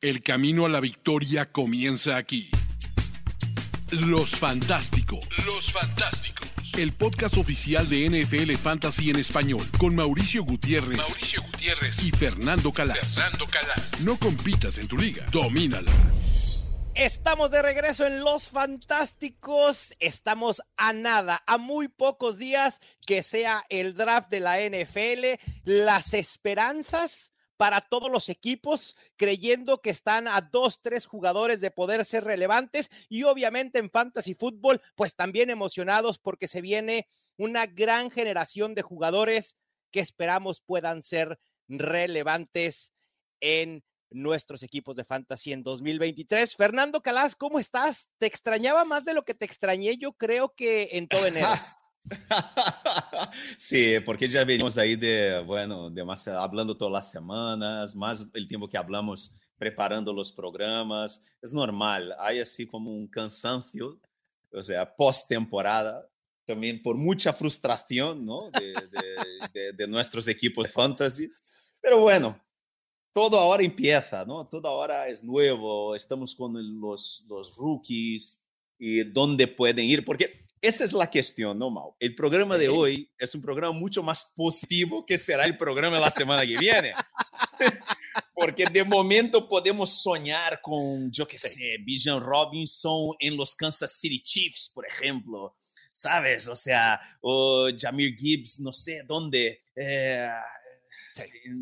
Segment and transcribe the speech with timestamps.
[0.00, 2.48] El camino a la victoria comienza aquí.
[3.90, 5.26] Los Fantásticos.
[5.44, 6.48] Los Fantásticos.
[6.74, 9.66] El podcast oficial de NFL Fantasy en español.
[9.76, 10.98] Con Mauricio Gutiérrez.
[10.98, 12.00] Mauricio Gutiérrez.
[12.04, 13.12] Y Fernando Calas.
[13.12, 14.00] Fernando Calas.
[14.02, 15.26] No compitas en tu liga.
[15.32, 15.90] Domínala.
[16.94, 19.96] Estamos de regreso en Los Fantásticos.
[19.98, 25.40] Estamos a nada, a muy pocos días que sea el draft de la NFL.
[25.64, 32.04] Las esperanzas para todos los equipos, creyendo que están a dos, tres jugadores de poder
[32.04, 38.10] ser relevantes y obviamente en fantasy fútbol, pues también emocionados porque se viene una gran
[38.10, 39.58] generación de jugadores
[39.90, 42.92] que esperamos puedan ser relevantes
[43.40, 46.54] en nuestros equipos de fantasy en 2023.
[46.54, 48.10] Fernando Calas, ¿cómo estás?
[48.18, 51.48] Te extrañaba más de lo que te extrañé, yo creo que en todo enero.
[53.56, 58.68] sí, porque ya venimos ahí de, bueno, demasiado, hablando todas las semanas, más el tiempo
[58.68, 61.26] que hablamos preparando los programas.
[61.42, 64.00] Es normal, hay así como un cansancio,
[64.52, 66.08] o sea, post-temporada,
[66.46, 68.50] también por mucha frustración, ¿no?
[68.50, 68.74] De,
[69.52, 71.30] de, de nuestros equipos de fantasy.
[71.80, 72.40] Pero bueno,
[73.12, 74.46] todo ahora empieza, ¿no?
[74.46, 78.46] Todo ahora es nuevo, estamos con los, los rookies
[78.78, 81.96] y dónde pueden ir, porque esa es la cuestión, ¿no, Mau?
[81.98, 86.02] El programa de hoy es un programa mucho más positivo que será el programa de
[86.02, 86.92] la semana que viene.
[88.34, 94.22] porque de momento podemos soñar con, yo qué sé, Bijan Robinson en los Kansas City
[94.22, 95.56] Chiefs, por ejemplo.
[95.92, 96.46] ¿Sabes?
[96.46, 99.62] O sea, o Jamir Gibbs, no sé dónde.
[99.74, 100.30] Eh,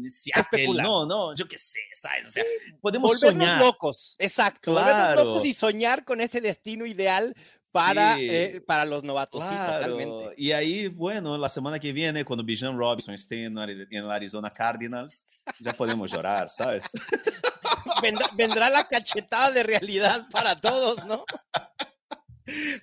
[0.08, 0.30] si
[0.74, 2.26] no, no, yo qué sé, ¿sabes?
[2.26, 2.44] O sea,
[2.80, 3.60] podemos volvernos soñar.
[3.64, 7.34] locos, exacto, volvernos locos y soñar con ese destino ideal
[7.72, 8.26] para, Sí.
[8.30, 9.72] eh, para los novatos, Claro.
[9.74, 10.34] totalmente.
[10.38, 14.50] Y ahí, bueno, la semana que viene, cuando Bijan Robinson esté en, en el Arizona
[14.50, 15.28] Cardinals,
[15.60, 16.84] ya podemos llorar, ¿sabes?
[18.02, 21.24] Vendrá, vendrá la cachetada de realidad para todos, ¿no?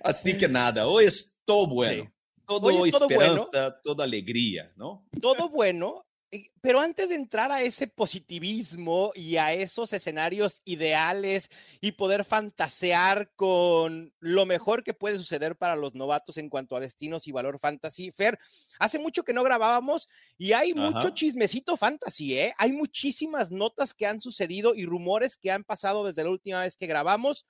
[0.02, 2.04] Así que nada, hoy es todo bueno.
[2.04, 2.10] Sí.
[2.46, 3.74] Todo Hoy es todo esperanza, bueno.
[3.82, 5.08] toda alegría, ¿no?
[5.20, 6.04] todo bueno,
[6.60, 11.50] pero antes de entrar a ese positivismo y a esos escenarios ideales
[11.80, 16.80] y poder fantasear con lo mejor que puede suceder para los novatos en cuanto a
[16.80, 18.38] destinos y valor fantasy, Fer,
[18.78, 20.08] hace mucho que no grabábamos
[20.38, 21.14] y hay mucho Ajá.
[21.14, 22.54] chismecito fantasy, ¿eh?
[22.58, 26.76] Hay muchísimas notas que han sucedido y rumores que han pasado desde la última vez
[26.76, 27.46] que grabamos.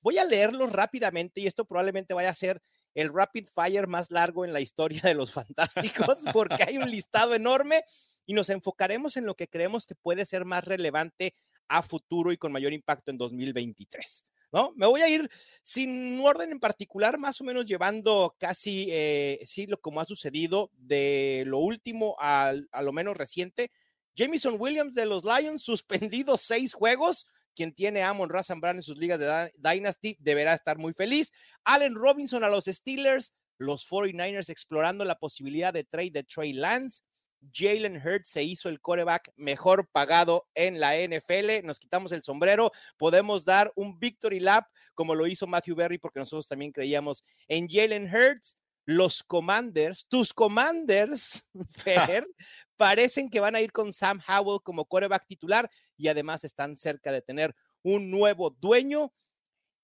[0.00, 2.62] Voy a leerlos rápidamente y esto probablemente vaya a ser
[2.94, 7.34] el rapid fire más largo en la historia de los fantásticos, porque hay un listado
[7.34, 7.82] enorme
[8.28, 11.34] y nos enfocaremos en lo que creemos que puede ser más relevante
[11.66, 14.26] a futuro y con mayor impacto en 2023.
[14.52, 14.72] ¿No?
[14.76, 15.30] Me voy a ir
[15.62, 20.70] sin orden en particular, más o menos llevando casi, eh, sí, lo como ha sucedido
[20.74, 22.52] de lo último a,
[22.82, 23.70] lo menos reciente.
[24.14, 25.62] Jamison Williams de los Lions,
[26.12, 27.26] suspendido seis juegos.
[27.54, 30.92] Quien tiene a Amon Razan Brand en sus ligas de Dy- Dynasty deberá estar muy
[30.92, 31.32] feliz.
[31.64, 37.04] Allen Robinson a los Steelers, los 49ers explorando la posibilidad de trade de Trey Lance.
[37.52, 41.64] Jalen Hurts se hizo el coreback mejor pagado en la NFL.
[41.64, 42.72] Nos quitamos el sombrero.
[42.96, 47.68] Podemos dar un victory lap como lo hizo Matthew Berry porque nosotros también creíamos en
[47.68, 48.56] Jalen Hurts.
[48.84, 51.50] Los Commanders, tus Commanders,
[51.84, 52.26] Fer,
[52.78, 57.12] parecen que van a ir con Sam Howell como coreback titular y además están cerca
[57.12, 59.12] de tener un nuevo dueño.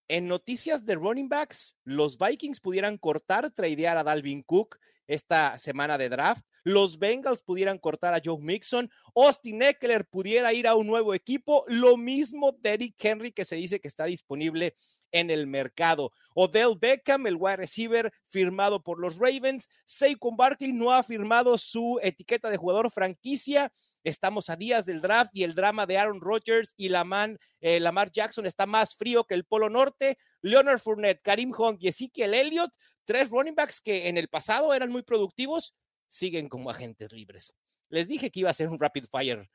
[0.09, 5.98] En noticias de running backs, los Vikings pudieran cortar, tradear a Dalvin Cook esta semana
[5.98, 6.44] de draft.
[6.65, 8.91] Los Bengals pudieran cortar a Joe Mixon.
[9.15, 11.65] Austin Eckler pudiera ir a un nuevo equipo.
[11.69, 14.75] Lo mismo Derrick Henry, que se dice que está disponible
[15.13, 16.11] en el mercado.
[16.34, 19.69] Odell Beckham, el wide receiver firmado por los Ravens.
[19.87, 23.71] Saquon Barkley no ha firmado su etiqueta de jugador franquicia.
[24.03, 28.10] Estamos a días del draft y el drama de Aaron Rodgers y Lamar, eh, Lamar
[28.10, 30.19] Jackson está más frío que el Polo Norte.
[30.41, 32.72] Leonard Fournette, Karim Hunt y Ezekiel Elliott,
[33.05, 35.75] tres running backs que en el pasado eran muy productivos,
[36.15, 37.55] siguen como agentes libres.
[37.89, 39.51] Les dije que iba a ser un rapid fire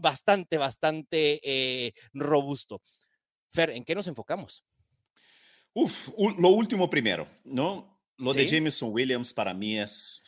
[0.00, 2.80] bastante, bastante eh, robusto.
[3.50, 4.64] Fer, ¿en qué nos enfocamos?
[5.74, 6.08] Uf,
[6.38, 8.00] lo último primero, ¿no?
[8.16, 8.56] Lo de Sí.
[8.56, 10.22] Jameson Williams para mí es,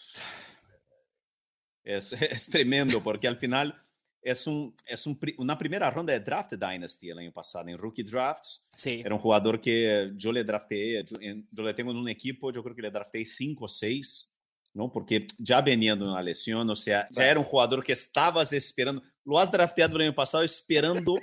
[1.83, 3.75] es, es tremendo porque al final
[4.21, 7.79] es, un, es un, una primera ronda de draft de Dynasty el año pasado, en
[7.79, 8.69] Rookie Drafts.
[8.77, 9.01] Sí.
[9.03, 11.17] Era un jugador que yo le drafté, yo,
[11.51, 14.35] yo le tengo en un equipo, yo creo que le drafté 5 o 6,
[14.73, 14.93] ¿no?
[14.93, 19.03] Porque ya venía de una lesión, o sea, ya era un jugador que estabas esperando.
[19.25, 21.15] Lo has drafteado el año pasado esperando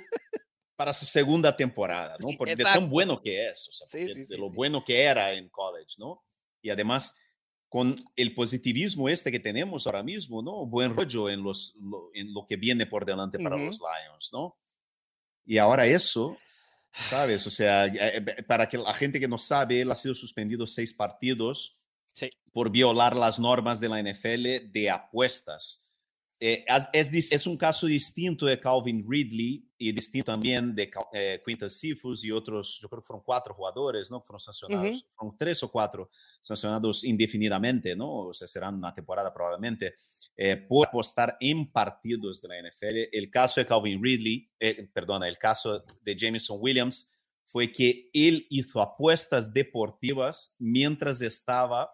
[0.76, 2.28] para su segunda temporada, ¿no?
[2.36, 4.84] Porque de tan bueno que es, o sea, Sí, porque sí, de sí, lo bueno
[4.84, 6.22] que era en college, ¿no?
[6.62, 7.16] Y además,
[7.68, 10.66] con el positivismo este que tenemos ahora mismo, ¿no?
[10.66, 14.56] Buen rollo en, los, lo, en lo que viene por delante para los Lions, ¿no?
[15.44, 16.36] Y ahora eso,
[16.92, 17.46] ¿sabes?
[17.46, 20.92] O sea, eh, para que la gente que no sabe, él ha sido suspendido seis
[20.92, 21.77] partidos
[22.18, 22.30] Sí.
[22.52, 25.92] por violar las normas de la NFL de apuestas.
[26.40, 31.40] Eh, es, es es un caso distinto de Calvin Ridley y distinto también de eh,
[31.44, 34.20] Quintus Cephus y otros, yo creo que fueron cuatro jugadores, ¿no?
[34.20, 36.10] Fueron sancionados, fueron tres o cuatro
[36.40, 38.26] sancionados indefinidamente, ¿no?
[38.26, 39.94] O sea, serán una temporada probablemente,
[40.36, 43.08] eh, por apostar en partidos de la NFL.
[43.12, 47.16] El caso de Calvin Ridley, eh, perdona, el caso de Jameson Williams
[47.46, 51.90] fue que él hizo apuestas deportivas mientras estaba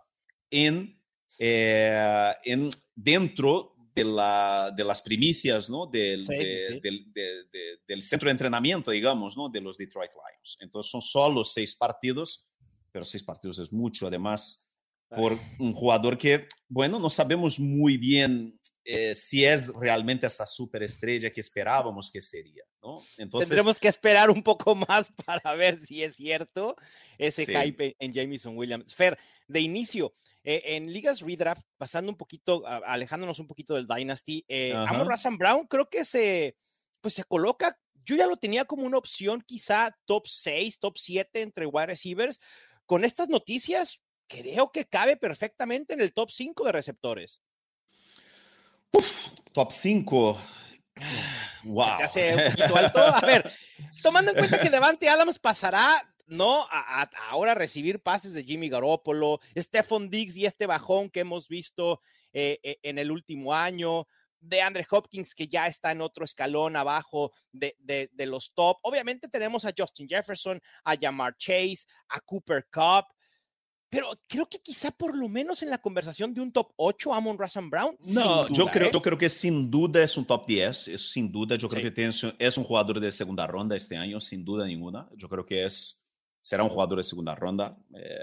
[0.54, 1.00] en,
[1.38, 5.86] eh, en dentro de, la, de las primicias, ¿no?
[5.86, 6.80] Del, Sí, sí, de- sí.
[6.80, 9.48] Del, de- de- del centro de entrenamiento, digamos, ¿no?
[9.48, 10.56] De los Detroit Lions.
[10.60, 12.48] Entonces son solo seis partidos,
[12.92, 14.68] pero seis partidos es mucho, además,
[15.08, 21.30] por un jugador que, bueno, no sabemos muy bien eh, si es realmente esta superestrella
[21.32, 23.02] que esperábamos que sería, ¿no?
[23.18, 26.76] Entonces, Tendremos que esperar un poco más para ver si es cierto
[27.18, 27.52] ese Sí.
[27.54, 28.94] hype en Jameson Williams.
[28.94, 30.12] Fer, de inicio,
[30.44, 34.74] eh, en ligas redraft, pasando un poquito, a- alejándonos un poquito del Dynasty, eh.
[34.74, 36.56] Amon Razan Brown creo que se,
[37.00, 41.40] pues se coloca, yo ya lo tenía como una opción quizá top 6, top 7
[41.40, 42.38] entre wide receivers.
[42.84, 47.40] Con estas noticias, creo que cabe perfectamente en el top 5 de receptores.
[49.52, 50.38] top 5.
[51.64, 51.84] Wow.
[51.84, 53.00] Se te hace un poquito alto.
[53.00, 53.52] A ver,
[54.02, 55.96] tomando en cuenta que Devante Adams pasará,
[56.26, 56.62] ¿no?
[56.70, 61.48] A, a- ahora recibir pases de Jimmy Garoppolo, Stephon Diggs y este bajón que hemos
[61.48, 62.00] visto
[62.32, 64.06] eh, eh, en el último año,
[64.40, 68.76] de Andre Hopkins, que ya está en otro escalón abajo de, de- de los top.
[68.82, 73.06] Obviamente tenemos a Justin Jefferson, a Jamar Chase, a Cooper Cup.
[73.94, 77.38] Pero creo que quizá por lo menos en la conversación de un top 8, Amon
[77.38, 77.96] Razan Brown.
[78.00, 78.90] No, sin yo, duda, creo, ¿eh?
[78.92, 81.84] yo creo que sin duda es un top 10, eso sin duda, yo creo Sí.
[81.84, 85.08] que tiene- es un jugador de segunda ronda este año, sin duda ninguna.
[85.14, 86.04] Yo creo que es,
[86.40, 87.76] será un jugador de segunda ronda.
[87.94, 88.18] eh,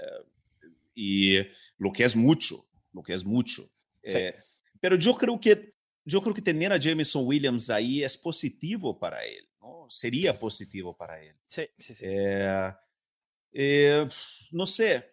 [0.94, 1.38] y
[1.78, 3.62] lo que es mucho, lo que es mucho.
[4.04, 4.10] Sí.
[4.12, 4.34] Eh,
[4.80, 5.72] pero yo creo que
[6.04, 9.86] yo creo que tener a Jameson Williams ahí es positivo para él, ¿no?
[9.88, 11.34] Sería positivo para él.
[11.46, 12.06] Sí, sí, sí, sí, sí.
[12.12, 12.72] Eh,
[13.52, 14.08] eh,
[14.50, 15.11] no sé,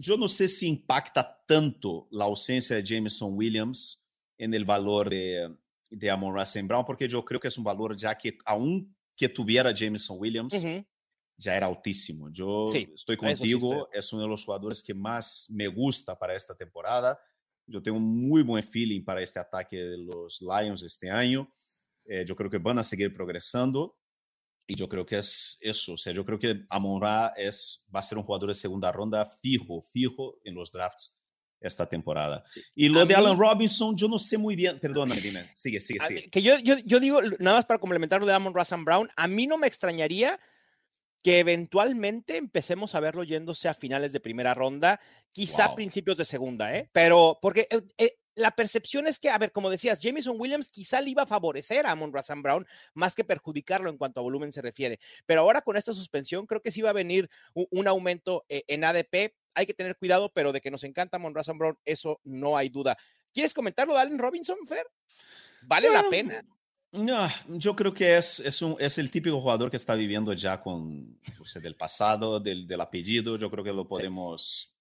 [0.00, 4.08] yo no sé si impacta tanto la ausencia de Jameson Williams
[4.38, 5.54] en el valor de,
[5.90, 6.66] de Amon Ra St.
[6.66, 10.54] Brown, porque yo creo que es un valor ya que aún que tuviera Jameson Williams,
[10.54, 10.82] Ujú.
[11.36, 12.30] ya era altísimo.
[12.30, 13.98] Yo Sí, estoy eso sí contigo, estoy.
[13.98, 17.20] es uno de los jugadores que más me gusta para esta temporada.
[17.66, 21.52] Yo tengo un muy buen feeling para este ataque de los Lions este año.
[22.06, 23.98] Eh, yo creo que van a seguir progresando.
[24.70, 25.94] Y yo creo que es eso.
[25.94, 28.92] O sea, yo creo que Amon Ra es, va a ser un jugador de segunda
[28.92, 31.18] ronda fijo, fijo en los drafts
[31.60, 32.44] esta temporada.
[32.74, 34.78] Y lo A de mí- Robinson, yo no sé muy bien.
[34.78, 35.50] Perdóname, dime.
[35.54, 36.20] Sigue, sigue, sigue.
[36.22, 39.10] mí- que yo, yo, yo digo, nada más para complementar lo de Amon Razan Brown,
[39.16, 40.38] a mí no me extrañaría
[41.22, 45.00] que eventualmente empecemos a verlo yéndose a finales de primera ronda,
[45.32, 45.74] quizá Wow.
[45.74, 46.88] principios de segunda, ¿eh?
[46.92, 51.00] Pero porque eh, eh, la percepción es que, a ver, como decías, Jameson Williams quizá
[51.00, 54.52] le iba a favorecer a Amon Razan Brown más que perjudicarlo en cuanto a volumen
[54.52, 54.98] se refiere.
[55.26, 58.84] Pero ahora con esta suspensión creo que sí va a venir un, aumento eh, en
[58.84, 59.34] ADP.
[59.54, 62.68] Hay que tener cuidado, pero de que nos encanta Amon Razan Brown, eso no hay
[62.68, 62.96] duda.
[63.32, 64.86] ¿Quieres comentarlo de Allen Robinson, Fer?
[65.62, 66.44] Vale la Bueno, pena.
[66.92, 70.60] No, yo creo que es, es, un, es el típico jugador que está viviendo ya
[70.60, 73.36] con o sea, del pasado, del, del apellido.
[73.36, 74.74] Yo creo que lo podemos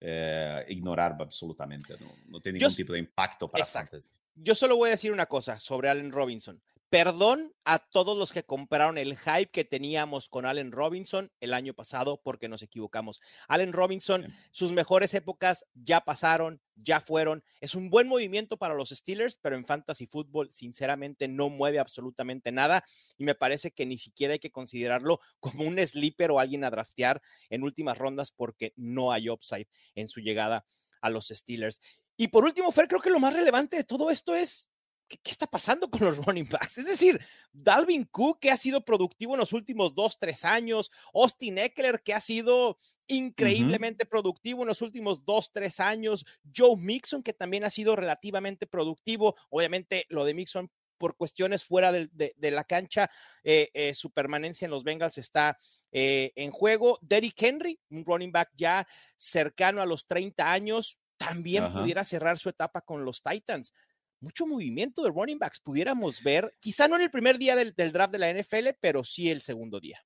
[0.00, 1.94] eh, ignorar absolutamente.
[2.00, 3.96] No, no tiene ningún tipo de impacto para Exacto.
[3.98, 4.08] fantasy.
[4.34, 6.60] Yo solo voy a decir una cosa sobre Allen Robinson.
[6.88, 11.74] Perdón a todos los que compraron el hype que teníamos con Allen Robinson el año
[11.74, 13.20] pasado porque nos equivocamos.
[13.48, 14.32] Allen Robinson, Sí.
[14.52, 17.42] sus mejores épocas ya pasaron, ya fueron.
[17.60, 22.52] Es un buen movimiento para los Steelers, pero en fantasy fútbol sinceramente no mueve absolutamente
[22.52, 22.84] nada
[23.18, 26.70] y me parece que ni siquiera hay que considerarlo como un sleeper o alguien a
[26.70, 30.64] draftear en últimas rondas porque no hay upside en su llegada
[31.00, 31.80] a los Steelers.
[32.16, 34.70] Y por último, Fer, creo que lo más relevante de todo esto es
[35.08, 36.78] ¿qué, qué está pasando con los running backs?
[36.78, 37.20] Es decir,
[37.52, 42.14] Dalvin Cook, que ha sido productivo en los últimos dos, tres años, Austin Eckler, que
[42.14, 42.76] ha sido
[43.08, 48.66] increíblemente productivo en los últimos dos, tres años, Joe Mixon, que también ha sido relativamente
[48.66, 49.36] productivo.
[49.50, 53.10] Obviamente, lo de Mixon por cuestiones fuera de, la cancha,
[53.44, 55.56] eh, eh, su permanencia en los Bengals está
[55.92, 56.98] eh, en juego.
[57.02, 58.86] Derrick Henry, un running back ya
[59.16, 63.72] cercano a los 30 años, también pudiera cerrar su etapa con los Titans.
[64.20, 67.92] Mucho movimiento de running backs pudiéramos ver, quizá no en el primer día del, del
[67.92, 70.00] draft de la NFL, pero sí el segundo día.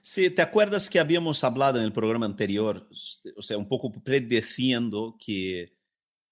[0.00, 2.88] Sí, ¿te acuerdas que habíamos hablado en el programa anterior,
[3.36, 5.76] o sea, un poco predeciendo que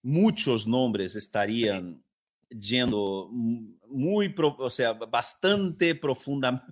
[0.02, 2.02] muchos nombres estarían
[2.48, 6.66] yendo muy, o sea, bastante profunda,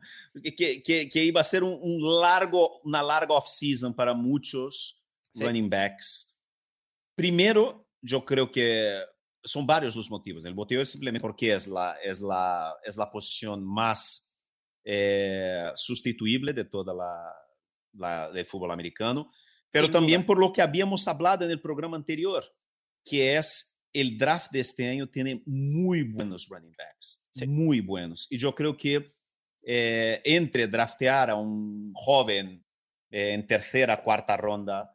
[0.57, 5.01] que, que, que iba a ser un, un largo, una larga off-season para muchos
[5.31, 5.45] sí.
[5.45, 6.35] running backs.
[7.15, 9.01] Primero, yo creo que
[9.43, 10.45] son varios los motivos.
[10.45, 14.33] El motivo es simplemente porque es la, es la, es la posición más
[14.85, 17.35] eh, sustituible de toda la,
[17.93, 19.31] la, del fútbol americano,
[19.71, 20.27] pero Sin también duda.
[20.27, 22.45] por lo que habíamos hablado en el programa anterior,
[23.05, 27.47] que es el draft de este año tiene muy buenos running backs, sí.
[27.47, 28.27] muy buenos.
[28.31, 29.15] Y yo creo que
[29.63, 32.65] eh, entre draftear a un joven
[33.11, 34.95] eh, en tercera, cuarta ronda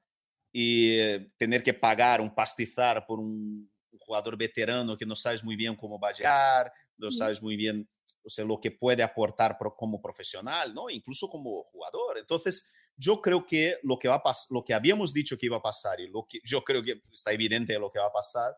[0.51, 3.72] y eh, tener que pagar un pastizar por un, un,
[4.05, 7.87] jugador veterano que no sabes muy bien cómo va a llegar, no sabes muy bien
[8.23, 10.89] o sea, lo que puede aportar como profesional, ¿no?
[10.89, 12.17] Incluso como jugador.
[12.17, 15.61] Entonces, yo creo que lo que va a lo que habíamos dicho que iba a
[15.61, 18.55] pasar y lo que yo creo que está evidente lo que va a pasar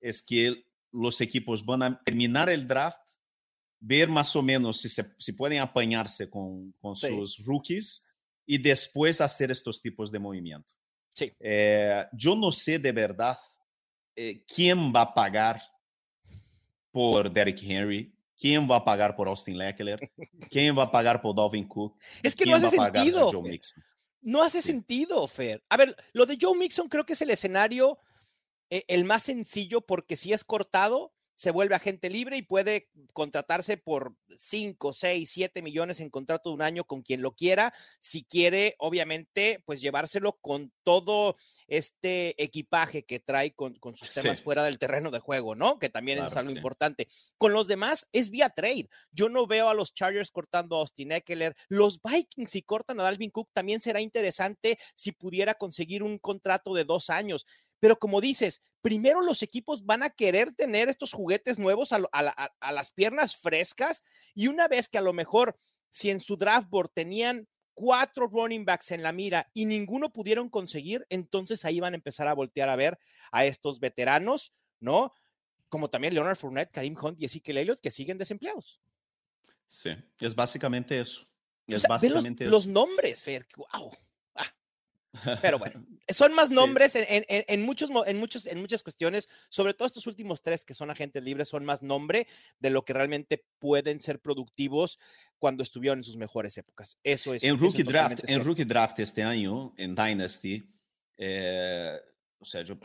[0.00, 3.00] es que los equipos van a terminar el draft,
[3.80, 7.08] ver más o menos si, se, si pueden apañarse con, con sí.
[7.08, 8.04] sus rookies
[8.46, 10.74] y después hacer estos tipos de movimiento.
[11.10, 11.32] Sí.
[11.40, 13.38] Eh, yo no sé de verdad
[14.20, 15.62] eh, quién va a pagar
[16.90, 20.10] por Derrick Henry, quién va a pagar por Austin Leckler,
[20.50, 21.96] quién va a pagar por Dalvin Cook.
[22.24, 23.30] Es que no hace sentido.
[24.20, 24.72] No hace sí.
[24.72, 25.62] sentido, Fer.
[25.68, 28.00] A ver, lo de Joe Mixon creo que es el escenario
[28.70, 33.76] eh, el más sencillo porque si es cortado, se vuelve agente libre y puede contratarse
[33.76, 38.24] por 5, 6, 7 millones en contrato de un año con quien lo quiera, si
[38.24, 41.36] quiere, obviamente, pues llevárselo con todo
[41.68, 44.44] este equipaje que trae con, con sus temas sí.
[44.44, 45.78] fuera del terreno de juego, ¿no?
[45.78, 46.56] Que también claro, es algo sí.
[46.56, 47.06] importante.
[47.38, 48.88] Con los demás es vía trade.
[49.12, 51.54] Yo no veo a los Chargers cortando a Austin Eckler.
[51.68, 56.74] Los Vikings, si cortan a Dalvin Cook, también será interesante si pudiera conseguir un contrato
[56.74, 57.46] de dos años.
[57.80, 62.50] Pero como dices, primero los equipos van a querer tener estos juguetes nuevos a, a,
[62.60, 64.02] a, las piernas frescas
[64.34, 65.56] y una vez que a lo mejor
[65.90, 70.48] si en su draft board tenían cuatro running backs en la mira y ninguno pudieron
[70.48, 72.98] conseguir, entonces ahí van a empezar a voltear a ver
[73.30, 75.12] a estos veteranos, ¿no?
[75.68, 78.80] Como también Leonard Fournette, Karim Hunt y Ezekiel Elliott que siguen desempleados.
[79.68, 81.26] Sí, es básicamente eso.
[81.68, 82.72] Es o sea, básicamente los, eso.
[82.72, 83.92] los nombres, Fer, wow.
[85.42, 87.00] Pero bueno, son más nombres sí.
[87.08, 90.74] en, en, en, muchos, en, muchos, en muchas cuestiones, sobre todo estos últimos tres que
[90.74, 92.26] son agentes libres, son más nombre
[92.58, 94.98] de lo que realmente pueden ser productivos
[95.38, 96.98] cuando estuvieron en sus mejores épocas.
[97.02, 97.44] Eso es.
[97.44, 100.64] En Rookie, draft, en rookie Draft este año, en Dynasty,
[101.16, 101.98] eh,
[102.38, 102.78] o sea, yo,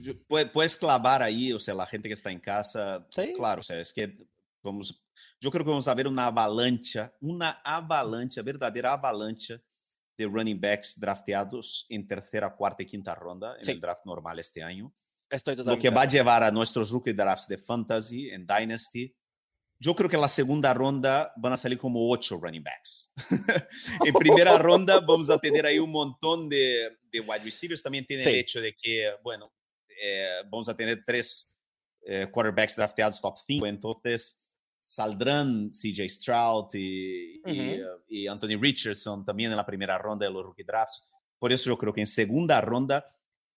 [0.00, 0.12] yo,
[0.52, 3.32] puedes clavar ahí, o sea, la gente que está en casa, sí.
[3.34, 4.16] claro, o sea, es que
[4.62, 5.02] vamos,
[5.40, 9.60] yo creo que vamos a ver una avalancha, una avalancha, verdadeira avalancha
[10.16, 13.70] de running backs drafteados en tercera, cuarta y quinta ronda en sí.
[13.72, 14.92] el draft normal este año.
[15.28, 19.14] Estoy Lo que va a llevar a nuestros rookie drafts de fantasy en Dynasty.
[19.78, 23.12] Yo creo que en la segunda ronda van a salir como ocho running backs.
[24.06, 27.82] en primera ronda vamos a tener ahí un montón de, de wide receivers.
[27.82, 28.28] También tiene sí.
[28.28, 29.52] el hecho de que, bueno,
[30.00, 31.56] eh, vamos a tener tres
[32.02, 33.66] eh, quarterbacks drafteados top 5.
[33.66, 34.51] Entonces,
[34.82, 38.02] saldrán CJ Stroud y, uh -huh.
[38.08, 41.08] y, y, Anthony Richardson también en la primera ronda de los rookie drafts.
[41.38, 43.04] Por eso yo creo que en segunda ronda,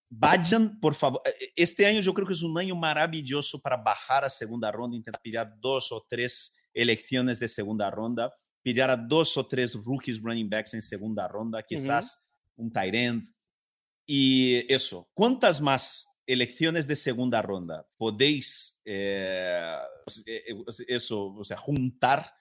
[0.08, 1.20] vayan, por favor.
[1.56, 5.20] Este año yo creo que es un año maravilloso para bajar a segunda ronda, intentar
[5.20, 10.48] pillar dos o tres elecciones de segunda ronda, pillar a dos o tres rookies running
[10.48, 12.64] backs en segunda ronda, quizás uh -huh.
[12.64, 13.24] un tight end.
[14.06, 19.78] Y eso, ¿cuántas más elecciones de segunda ronda podéis eh,
[20.88, 22.34] eso, o sea, juntar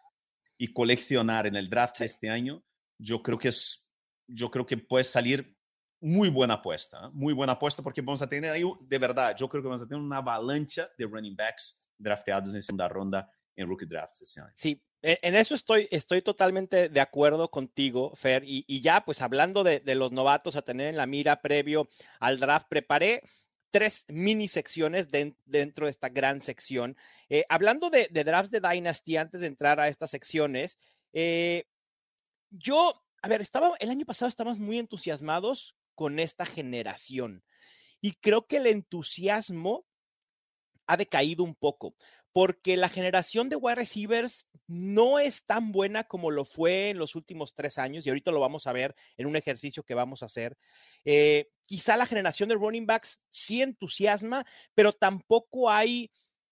[0.57, 2.63] y coleccionar en el draft este año,
[2.97, 3.89] yo creo que es,
[4.27, 5.55] yo creo que puede salir
[6.01, 7.09] muy buena apuesta, ¿eh?
[7.13, 9.87] muy buena apuesta porque vamos a tener ahí, de verdad, yo creo que vamos a
[9.87, 14.51] tener una avalancha de running backs drafteados en segunda ronda en rookie drafts este año.
[14.55, 18.43] Sí, en eso estoy, estoy totalmente de acuerdo contigo, Fer.
[18.43, 21.87] Y, y ya, pues hablando de, de, los novatos a tener en la mira previo
[22.19, 23.21] al draft, preparé
[23.75, 26.95] tres mini secciones de, dentro de esta gran sección.
[27.27, 30.79] Eh, hablando de, de, drafts de Dynasty, antes de entrar a estas secciones,
[31.11, 31.65] eh,
[32.51, 37.43] yo, a ver, estaba, el año pasado estábamos muy entusiasmados con esta generación
[37.99, 39.85] y creo que el entusiasmo
[40.87, 41.95] ha decaído un poco
[42.35, 47.15] porque la generación de wide receivers no es tan buena como lo fue en los
[47.15, 50.25] últimos tres años, y ahorita lo vamos a ver en un ejercicio que vamos a
[50.25, 50.57] hacer.
[51.05, 56.11] Eh, quizá la generación de running backs sí entusiasma, pero tampoco hay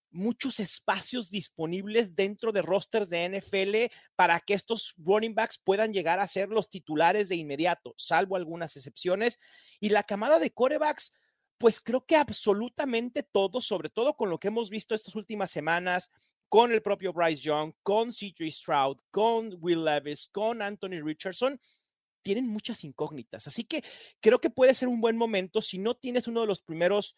[0.10, 6.22] muchos espacios disponibles dentro de rosters de NFL para que estos running backs puedan llegar
[6.22, 9.38] a ser los titulares de inmediato, salvo algunas excepciones.
[9.82, 11.12] Y la camada de corebacks,
[11.58, 16.12] pues creo que absolutamente todo, sobre todo con lo que hemos visto estas últimas semanas,
[16.50, 21.60] con el propio Bryce Young, con CJ Stroud, con Will Levis, con Anthony Richardson,
[22.22, 23.48] tienen muchas incógnitas.
[23.48, 23.84] Así que
[24.20, 27.16] creo que puede ser un buen momento si no tienes uno de los primeros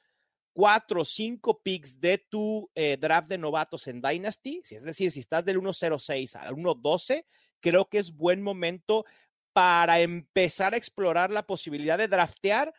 [0.53, 5.19] cuatro o cinco picks de tu eh, draft de novatos en Dynasty, es decir, si
[5.19, 7.25] estás del 1.06 al 1.12,
[7.59, 9.05] creo que es buen momento
[9.51, 12.73] para empezar a explorar la posibilidad de draftear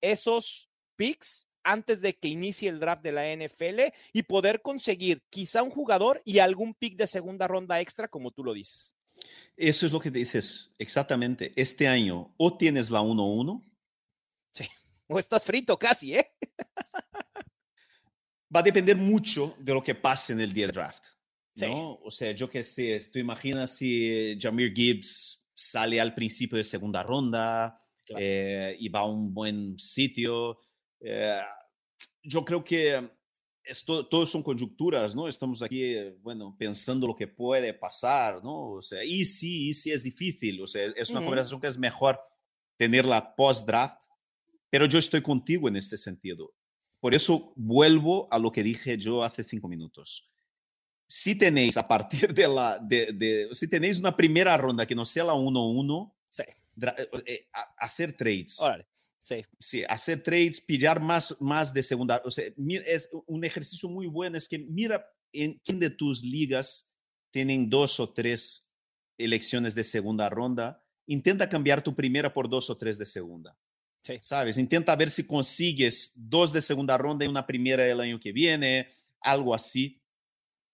[0.00, 0.67] esos
[0.98, 5.70] picks antes de que inicie el draft de la NFL y poder conseguir quizá un
[5.70, 8.94] jugador y algún pick de segunda ronda extra, como tú lo dices.
[9.56, 11.52] Eso es lo que dices exactamente.
[11.56, 13.64] Este año o tienes la 1-1.
[14.52, 14.68] Sí,
[15.08, 16.26] o estás frito casi, ¿eh?
[18.54, 21.04] Va a depender mucho de lo que pase en el día de draft.
[21.56, 21.98] ¿no?
[22.02, 27.02] O sea, yo qué sé, tú imaginas si Jamir Gibbs sale al principio de segunda
[27.02, 27.76] ronda
[28.16, 30.58] eh, y va a un buen sitio
[31.00, 31.40] eh,
[32.22, 33.10] yo creo que
[33.64, 35.28] esto, todo son conjunturas, ¿no?
[35.28, 38.72] Estamos aquí, bueno, pensando lo que puede pasar, ¿no?
[38.72, 41.78] O sea, y sí, y sí es difícil, o sea, es una conversación que es
[41.78, 42.18] mejor
[42.76, 44.02] tenerla post-draft,
[44.70, 46.54] pero yo estoy contigo en este sentido.
[47.00, 50.30] Por eso vuelvo a lo que dije yo hace cinco minutos.
[51.06, 55.04] Si tenéis a partir de la, de, de si tenéis una primera ronda que no
[55.04, 56.42] sea la 1-1, sí.
[56.42, 58.60] Eh, eh, hacer trades.
[58.60, 58.86] Órale
[59.20, 59.84] Sí.
[59.88, 62.22] hacer trades, pillar más, más de segunda.
[62.24, 62.46] O sea,
[62.86, 64.38] es un ejercicio muy bueno.
[64.38, 66.94] Es que mira en quién de tus ligas
[67.30, 68.70] tienen dos o tres
[69.18, 70.82] elecciones de segunda ronda.
[71.06, 73.56] Intenta cambiar tu primera por dos o tres de segunda.
[74.02, 74.18] Sí.
[74.20, 74.56] ¿Sabes?
[74.56, 78.88] Intenta ver si consigues dos de segunda ronda y una primera el año que viene,
[79.20, 80.00] algo así,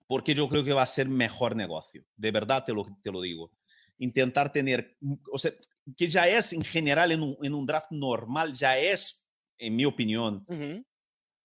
[0.06, 2.04] porque yo creo que va a ser mejor negocio.
[2.16, 3.50] De verdad te lo, te lo digo.
[3.98, 4.96] Intentar tener,
[5.30, 5.52] o sea,
[5.96, 9.26] que ya es en general en un, en un draft normal, ya es,
[9.58, 10.46] en mi opinión,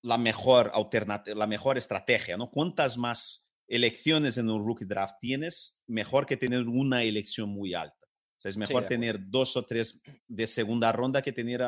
[0.02, 2.50] la mejor alternativa, la mejor estrategia, ¿no?
[2.50, 7.96] Cuantas más elecciones en un rookie draft tienes, mejor que tener una elección muy alta.
[8.40, 11.62] O sea, es mejor tener dos o tres de segunda ronda que tener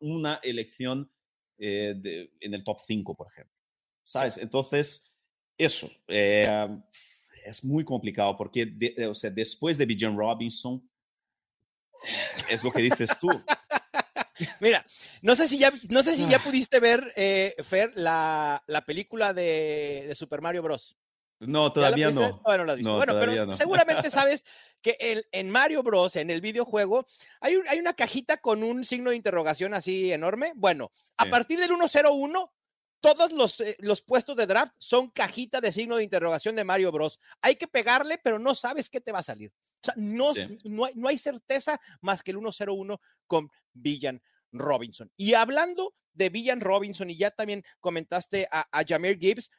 [0.00, 1.10] una elección
[1.56, 3.56] eh, en el top 5, por ejemplo.
[4.02, 4.36] ¿Sabes?
[4.38, 5.14] Entonces,
[5.56, 6.68] eso eh,
[7.48, 8.72] es muy complicado porque
[9.08, 10.88] o sea, después de Bijan Robinson,
[12.48, 13.28] es lo que dices tú.
[14.60, 14.84] Mira,
[15.22, 16.42] no sé si ya, no sé si ya ah.
[16.44, 20.96] pudiste ver, eh, Fer, la, la película de, de, Super Mario Bros.
[21.40, 22.40] No, todavía no.
[22.44, 24.44] Bueno, pero seguramente sabes
[24.80, 27.06] que en, en, Mario Bros, en el videojuego,
[27.40, 30.52] hay, hay, una cajita con un signo de interrogación así enorme.
[30.56, 32.52] Bueno, a partir del 101,
[33.00, 36.92] todos los, eh, los puestos de draft son cajita de signo de interrogación de Mario
[36.92, 37.18] Bros.
[37.40, 39.52] Hay que pegarle, pero no sabes qué te va a salir.
[39.80, 40.32] O sea, no,
[40.64, 45.10] no, hay, no hay certeza más que el 1-0-1 con Villan Robinson.
[45.16, 49.50] Y hablando de Villan Robinson, y ya también comentaste a, a Jameer Gibbs,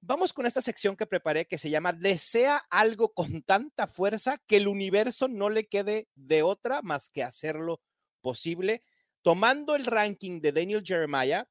[0.00, 4.56] vamos con esta sección que preparé que se llama Desea algo con tanta fuerza que
[4.56, 7.80] el universo no le quede de otra más que hacerlo
[8.22, 8.82] posible.
[9.22, 11.46] Tomando el ranking de Daniel Jeremiah,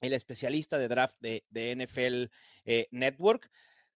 [0.00, 1.42] el especialista de draft de,
[1.76, 2.32] NFL
[2.64, 3.50] eh, Network,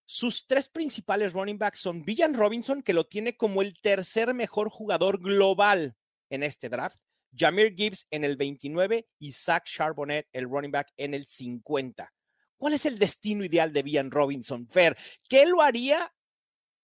[0.04, 4.68] sus tres principales running backs son Villan Robinson, que lo tiene como el tercer mejor
[4.68, 5.94] jugador global
[6.30, 7.00] en este draft,
[7.32, 12.12] Jameer Gibbs en el 29 y Zach Charbonnet, el running back, en el 50.
[12.56, 14.96] ¿Cuál es el destino ideal de Villan Robinson, Fer?
[15.28, 16.12] ¿Qué lo haría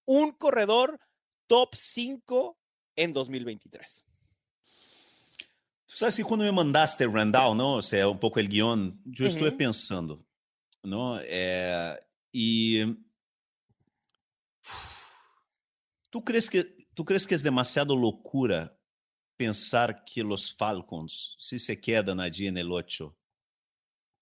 [0.05, 0.99] un corredor
[1.47, 2.59] top 5
[2.97, 4.05] en 2023?
[5.87, 7.75] Tú sabes que cuando me mandaste, Randall, ¿no?
[7.75, 10.27] O sea, un poco el guion, yo estuve pensando,
[10.83, 11.21] ¿no?
[11.23, 11.97] Eh,
[12.33, 12.83] y
[16.17, 18.75] ¿Tú crees, que, ¿Tú crees que es demasiado locura
[19.37, 23.15] pensar que los Falcons, si se quedan allí en el 8,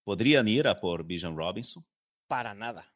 [0.03, 1.87] podrían ir a por Bijan Robinson?
[2.27, 2.93] Para nada,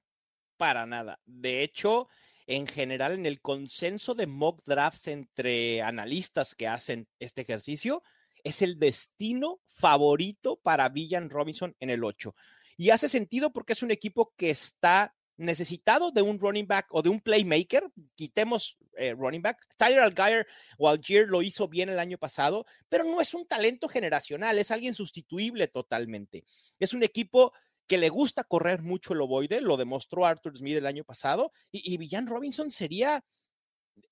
[0.57, 1.21] para nada.
[1.25, 2.09] De hecho,
[2.47, 8.03] en general, en el consenso de mock drafts entre analistas que hacen este ejercicio,
[8.49, 12.35] es el destino favorito para Villan Robinson en el 8.
[12.77, 17.01] Y hace sentido porque es un equipo que está necesitado de un running back o
[17.01, 17.85] de un playmaker,
[18.17, 19.59] quitemos eh, running back.
[19.77, 20.47] Tyler Algier
[20.79, 24.71] o Algier lo hizo bien el año pasado, pero no es un talento generacional, es
[24.71, 26.45] alguien sustituible totalmente.
[26.81, 27.53] Es un equipo
[27.87, 31.95] que le gusta correr mucho el ovoide, lo demostró Arthur Smith el año pasado, y,
[31.95, 33.25] y Villan Robinson sería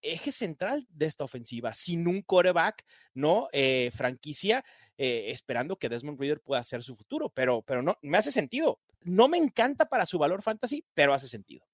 [0.03, 3.49] eje central de esta ofensiva, sin un coreback, ¿no?
[3.53, 4.65] Eh, franquicia,
[4.99, 8.81] eh, esperando que Desmond Reader pueda ser su futuro, pero, pero no, me hace sentido.
[9.03, 11.65] No me encanta para su valor fantasy, pero hace sentido.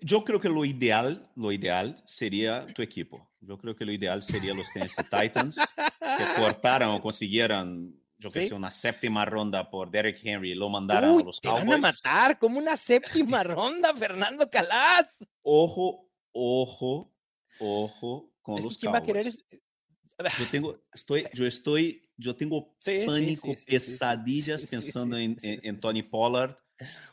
[0.00, 3.28] Yo creo que lo ideal, lo ideal sería tu equipo.
[3.40, 8.42] Yo creo que lo ideal sería los Tennessee Titans que cortaran o consiguieran, yo que
[8.42, 8.48] ¿Sí?
[8.48, 11.62] sé, una séptima ronda por Derrick Henry y lo mandaran Uy, a los te van
[11.62, 11.80] a Cowboys.
[11.80, 15.26] matar como una séptima ronda, Fernando Calas.
[15.42, 17.11] Ojo, ojo,
[17.58, 19.46] ojo con Es que los quién va a querer Cowboys.
[19.50, 25.36] es- Yo tengo, estoy, yo estoy, yo tengo Sí, pánico, sí, sí, pesadillas pensando en,
[25.42, 26.02] en- en Tony.
[26.02, 26.56] Pollard,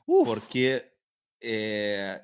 [0.06, 0.94] Uf, porque
[1.40, 2.20] eh,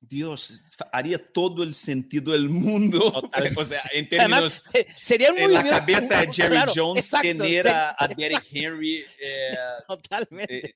[0.00, 3.12] Dios, haría todo el sentido del mundo.
[3.56, 7.04] O sea, en Además, términos eh, sería un en la cabeza de Jerry claro, Jones
[7.04, 9.04] exacto, tener a, a Derrick Henry.
[9.20, 9.54] eh,
[9.86, 10.66] Totalmente.
[10.70, 10.74] eh,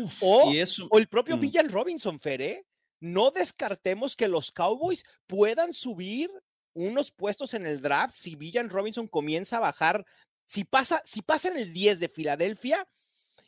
[0.00, 1.40] uf, O- y eso, O el propio Mm.
[1.40, 2.66] Villan Robinson, Fer, ¿eh?
[3.00, 6.30] No descartemos que los Cowboys puedan subir
[6.74, 10.04] unos puestos en el draft si Villan Robinson comienza a bajar.
[10.46, 12.88] Si pasa, si pasa en el 10 de Filadelfia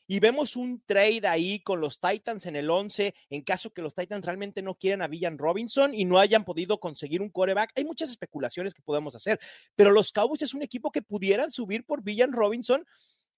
[0.06, 3.94] y vemos un trade ahí con los Titans en el 11, en caso que los
[3.94, 7.84] Titans realmente no quieran a Villan Robinson y no hayan podido conseguir un coreback, hay
[7.84, 9.38] muchas especulaciones que podemos hacer,
[9.76, 12.84] pero los Cowboys es un equipo que pudieran subir por Villan Robinson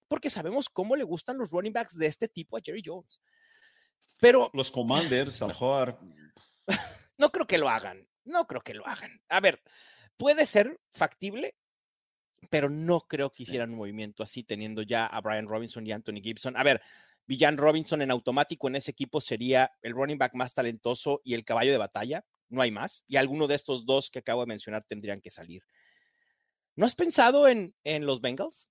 [0.07, 3.21] porque sabemos cómo le gustan los running backs de este tipo a Jerry Jones.
[4.23, 5.99] Pero los Commanders, a lo mejor,
[7.17, 8.07] no creo que lo hagan.
[8.23, 9.21] No creo que lo hagan.
[9.27, 9.61] A ver,
[10.15, 11.57] puede ser factible,
[12.49, 16.21] pero no creo que hicieran un movimiento así teniendo ya a Brian Robinson y Anthony
[16.23, 16.55] Gibson.
[16.55, 16.81] A ver,
[17.25, 21.43] Villan Robinson en automático en ese equipo sería el running back más talentoso y el
[21.43, 22.25] caballo de batalla.
[22.47, 23.03] No hay más.
[23.07, 25.63] Y alguno de estos dos que acabo de mencionar tendrían que salir.
[26.77, 28.69] ¿No has pensado en, en los Bengals?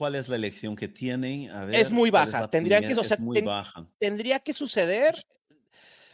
[0.00, 1.50] ¿Cuál es la elección que tienen?
[1.50, 3.44] A Es ver, muy ¿cuál es baja, la tendrían que- o sea, es muy ten-
[3.44, 3.86] baja.
[3.98, 5.14] tendría que suceder.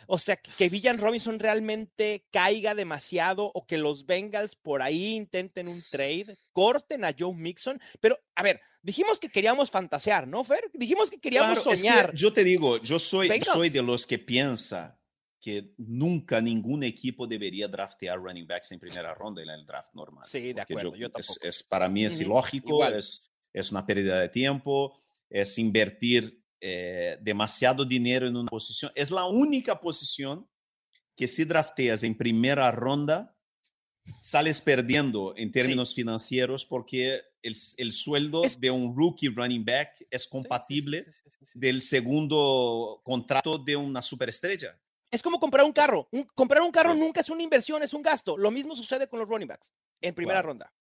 [0.09, 5.68] O sea, que Villan Robinson realmente caiga demasiado o que los Bengals por ahí intenten
[5.68, 7.81] un trade, corten a Joe Mixon.
[8.01, 10.68] Pero, a ver, dijimos que queríamos fantasear, ¿no, Fer?
[10.75, 12.12] Dijimos que queríamos Claro, es que soñar.
[12.14, 13.53] yo te digo, yo soy, Bengals.
[13.53, 14.99] soy de los que piensa
[15.40, 20.25] que nunca ningún equipo debería draftear running backs en primera ronda en el draft normal.
[20.25, 21.46] Sí, de acuerdo, yo es- tampoco.
[21.49, 22.94] Es, para mí es ilógico, igual.
[22.94, 24.95] es, es una pérdida de tiempo,
[25.31, 28.92] es invertir eh, demasiado dinero en una posición.
[28.95, 30.49] Es la única posición
[31.16, 33.35] que si drafteas en primera ronda,
[34.21, 40.07] sales perdiendo en términos financieros porque el, el sueldo Es- de un rookie running back
[40.11, 44.79] es compatible sí, sí, del segundo contrato de una superestrella.
[45.11, 46.09] Es como comprar un carro.
[46.12, 48.37] Un- comprar un carro nunca es una inversión, es un gasto.
[48.37, 50.73] Lo mismo sucede con los running backs en primera ronda.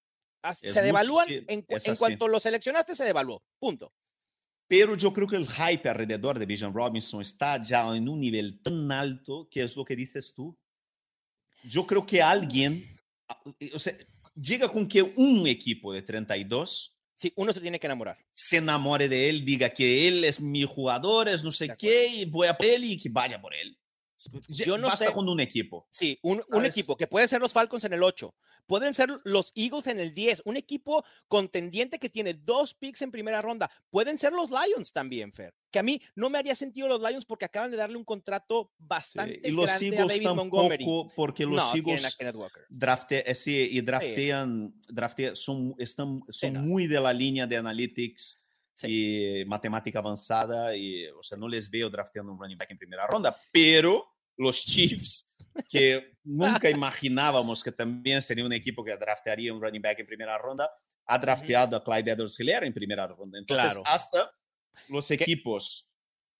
[0.53, 1.61] Se mucho- devalúan sí, en,
[1.97, 3.43] cuanto lo seleccionaste, se devaluó.
[3.59, 3.93] Punto.
[4.67, 8.61] Pero yo creo que el hype alrededor de Bijan Robinson está ya en un nivel
[8.63, 10.57] tan alto que es lo que dices tú.
[11.63, 12.83] Yo creo que alguien,
[13.27, 13.41] a-
[13.73, 13.93] o sea,
[14.35, 18.17] llega con que un equipo de 32 Sí, uno se tiene que enamorar.
[18.33, 22.25] se enamore de él, diga que él es mi jugador, es no sé qué, y
[22.25, 23.77] voy a por él y que vaya por él.
[24.47, 25.87] Yo no Basta sé- con un equipo.
[25.91, 28.33] Sí, un, un equipo que pueden ser los Falcons en el 8,
[28.65, 33.11] pueden ser los Eagles en el 10, un equipo contendiente que tiene dos picks en
[33.11, 35.53] primera ronda, pueden ser los Lions también, Fer.
[35.71, 38.71] Que a mí no me haría sentido los Lions porque acaban de darle un contrato
[38.71, 40.85] Sí, bastante Y los grande a Eagles David Montgomery.
[41.15, 42.17] porque los no, a Eagles
[42.69, 46.61] drafte, eh, sí, y draftean, draftean son, están, son no.
[46.61, 48.44] muy de la línea de analytics
[48.75, 49.41] Sí.
[49.41, 53.07] y matemática avanzada, y, o sea, no les veo drafteando un running back en primera
[53.07, 54.05] ronda, pero
[54.37, 55.33] los Chiefs,
[55.69, 60.37] que nunca imaginábamos que también sería un equipo que draftearía un running back en primera
[60.37, 60.69] ronda,
[61.05, 63.39] ha drafteado a Clyde edwards-helaire en primera ronda.
[63.39, 63.83] Entonces, Claro.
[63.85, 64.31] hasta
[64.89, 65.87] los equipos...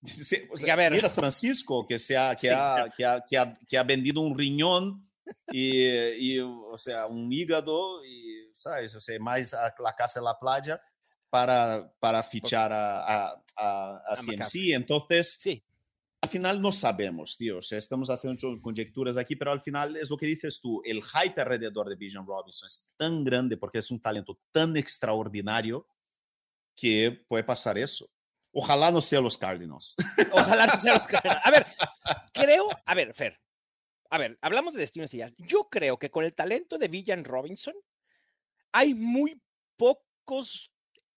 [0.04, 0.92] sí, o sea, a ver.
[0.92, 3.82] mira San Francisco, que, se ha, que, Sí, ha, que, ha, que, ha, que ha
[3.82, 5.08] vendido un riñón
[5.50, 8.94] y, y, o sea, un hígado y, ¿sabes?
[8.94, 10.80] O sea, más a la casa de la playa
[11.30, 14.72] para, para fichar a, a, a, a CMC.
[14.74, 15.62] Entonces, Sí,
[16.26, 17.58] al final no sabemos, tío.
[17.58, 20.82] O sea, estamos haciendo conjeturas aquí, pero al final es lo que dices tú.
[20.84, 25.86] El hype alrededor de Bijan Robinson es tan grande porque es un talento tan extraordinario
[26.74, 28.10] que puede pasar eso.
[28.52, 29.94] Ojalá no sea los Cardinals.
[30.32, 31.42] ojalá no sea los Cardinals.
[31.44, 31.66] A ver,
[32.32, 33.40] creo, a ver, Fer,
[34.10, 35.30] a ver, hablamos de destinos y ya.
[35.38, 37.74] Yo creo que con el talento de Villan Robinson
[38.72, 39.40] hay muy
[39.76, 40.72] pocos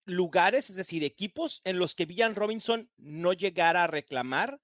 [0.10, 4.60] lugares, es decir, equipos en los que Villan Robinson no llegara a reclamar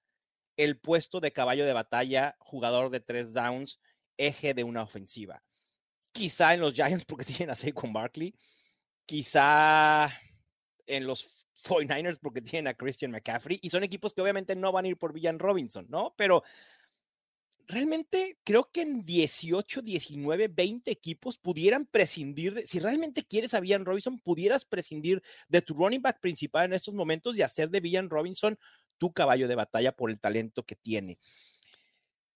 [0.57, 3.79] el puesto de caballo de batalla, jugador de tres downs,
[4.17, 5.43] eje de una ofensiva.
[6.11, 8.33] Quizá en los Giants porque tienen a Saquon Barkley,
[9.05, 10.09] quizá
[10.87, 14.85] en los 49ers porque tienen a Christian McCaffrey y son equipos que obviamente no van
[14.85, 16.13] a ir por Villan Robinson, ¿no?
[16.17, 16.43] Pero
[17.67, 23.59] realmente creo que en 18, 19, 20 equipos pudieran prescindir de, si realmente quieres a
[23.59, 27.79] Villan Robinson, pudieras prescindir de tu running back principal en estos momentos y hacer de
[27.79, 28.57] Villan Robinson
[28.97, 31.17] tu caballo de batalla por el talento que tiene.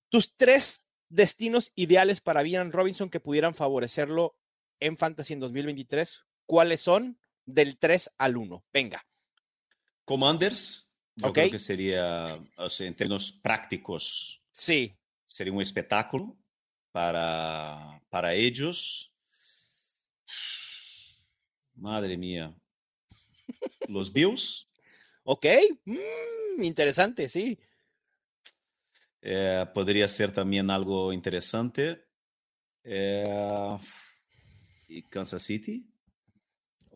[0.09, 4.37] Tus tres destinos ideales para Villan Robinson que pudieran favorecerlo
[4.79, 7.19] en Fantasy en 2023, ¿cuáles son?
[7.45, 8.65] Del 3 al 1.
[8.71, 9.05] Venga.
[10.05, 14.98] Commanders, yo creo que sería, o sea, en términos prácticos, sí.
[15.39, 16.37] Sería un espectáculo
[16.91, 19.09] para, para ellos.
[21.75, 22.53] Madre mía.
[23.87, 24.69] Los Bills.
[25.23, 25.45] ok,
[25.85, 27.57] mm, interesante, sí.
[29.21, 32.03] Eh, podría ser también algo interesante.
[32.83, 33.77] Eh,
[34.89, 35.89] y Kansas City.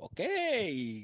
[0.06, 0.20] Ok,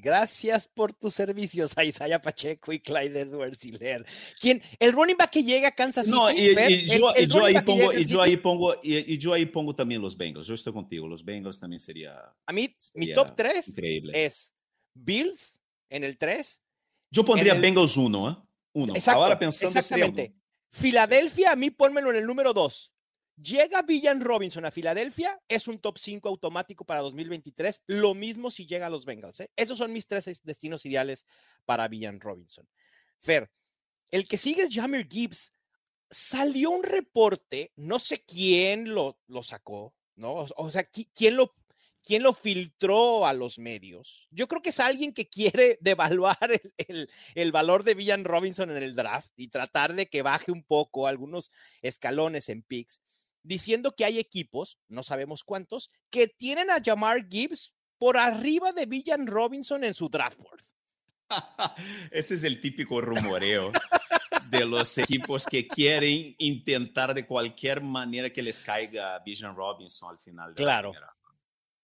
[0.01, 4.05] gracias por tus servicios a Isaiah Pacheco y Clyde Edwards Hiller.
[4.41, 4.61] ¿Quién?
[4.77, 6.17] El running back que llega a Kansas City.
[6.17, 9.33] No, y, y, yo, el, el yo, ahí pongo, y yo ahí pongo, y, yo
[9.33, 10.47] ahí pongo también los Bengals.
[10.47, 12.13] Yo estoy contigo, los Bengals también sería.
[12.45, 14.25] A mí, sería mi top 3 increíble.
[14.25, 14.53] es
[14.93, 16.61] Bills en el 3.
[17.09, 17.61] Yo pondría el...
[17.61, 18.35] Bengals 1, ¿eh?
[18.73, 18.93] Uno.
[18.93, 20.35] Exacto, Ahora pensando exactamente.
[20.71, 22.91] Filadelfia, a mí pónmelo en el número 2.
[23.41, 27.83] Llega Villan Robinson a Filadelfia, es un top 5 automático para 2023.
[27.87, 29.39] Lo mismo si llega a los Bengals.
[29.39, 29.51] ¿eh?
[29.55, 31.25] Esos son mis tres destinos ideales
[31.65, 32.67] para Villan Robinson.
[33.17, 33.49] Fer,
[34.11, 35.53] el que sigue es Jamir Gibbs.
[36.09, 40.33] Salió un reporte, no sé quién lo, lo sacó, ¿no?
[40.57, 41.55] O, sea, ¿quién lo,
[42.03, 44.27] quién lo filtró a los medios.
[44.31, 48.71] Yo creo que es alguien que quiere devaluar el, el, el, valor de Villan Robinson
[48.71, 53.01] en el draft y tratar de que baje un poco algunos escalones en picks
[53.49, 58.85] diciendo que hay equipos, no sabemos cuántos, que tienen a Jamar Gibbs por arriba de
[58.85, 60.63] Villan Robinson en su draft board.
[62.11, 63.71] Ese es el típico rumoreo
[64.51, 70.19] de los equipos que quieren intentar de cualquier manera que les caiga Villan Robinson al
[70.19, 70.53] final.
[70.53, 71.11] De claro, la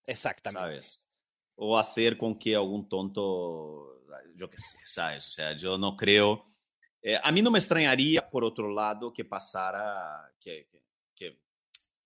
[0.05, 0.61] exactamente.
[0.61, 1.09] ¿Sabes?
[1.55, 4.03] O hacer con que algún tonto,
[4.35, 5.27] yo qué sé, ¿sabes?
[5.27, 6.45] O sea, yo no creo...
[7.01, 10.84] Eh, a mí no me extrañaría, por otro lado, que pasara, que, que,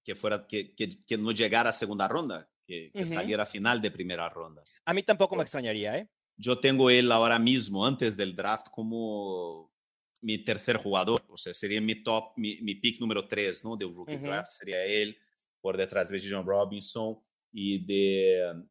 [0.04, 3.14] que fuera, que, que, que, no llegara a segunda ronda, que, que uh -huh.
[3.14, 4.64] saliera a final de primera ronda.
[4.86, 6.10] A mí tampoco me extrañaría, ¿eh?
[6.38, 9.74] Yo tengo él ahora mismo, antes del draft, como
[10.22, 13.76] mi tercer jugador, o sea, sería mi top, mi, mi pick número 3, ¿no?
[13.76, 14.28] Del rookie uh -huh.
[14.28, 15.18] draft, sería él,
[15.62, 17.20] por detrás de John Robinson
[17.52, 18.68] y de um,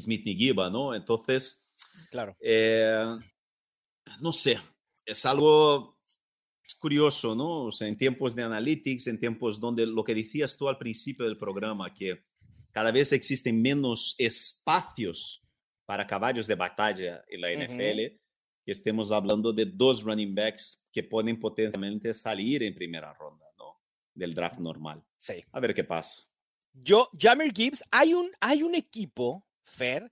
[0.00, 0.94] Smith Nigiba, ¿no?
[0.94, 1.74] Entonces,
[2.10, 2.36] claro.
[2.40, 3.16] Eh,
[4.20, 4.60] no sé,
[5.04, 5.93] es algo
[6.72, 7.64] curioso, ¿no?
[7.64, 11.26] O sea, en tiempos de analytics, en tiempos donde lo que decías tú al principio
[11.26, 12.24] del programa, que
[12.72, 15.46] cada vez existen menos espacios
[15.86, 18.20] para caballos de batalla en la NFL, uh -huh.
[18.64, 23.80] que estemos hablando de dos running backs que pueden potencialmente salir en primera ronda, ¿no?
[24.14, 25.02] Del draft normal.
[25.18, 25.44] Sí.
[25.52, 26.22] A ver qué pasa.
[26.72, 30.10] Yo, Jammer Gibbs, hay un, hay un equipo, Fer,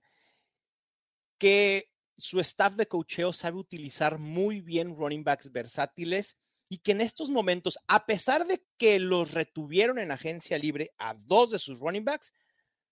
[1.37, 6.37] que su staff de cocheo sabe utilizar muy bien running backs versátiles
[6.73, 11.13] y que en estos momentos, a pesar de que los retuvieron en agencia libre a
[11.13, 12.33] dos de sus running backs,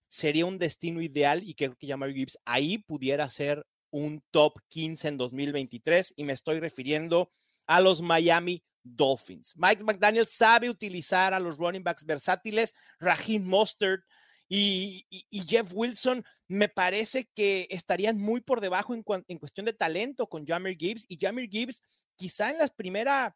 [0.07, 5.07] sería un destino ideal y creo que Jamar Gibbs ahí pudiera ser un top 15
[5.07, 7.31] en 2023 y me estoy refiriendo
[7.65, 9.55] a los Miami Dolphins.
[9.57, 14.03] Mike McDaniel sabe utilizar a los running backs versátiles, Raheem Mostert
[14.47, 19.73] y, y, Jeff Wilson me parece que estarían muy por debajo en, en cuestión de
[19.73, 21.81] talento con Jamir Gibbs y Jamir Gibbs
[22.15, 23.33] quizá en las primeras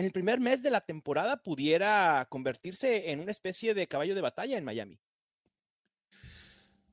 [0.00, 4.22] en el primer mes de la temporada pudiera convertirse en una especie de caballo de
[4.22, 4.98] batalla en Miami.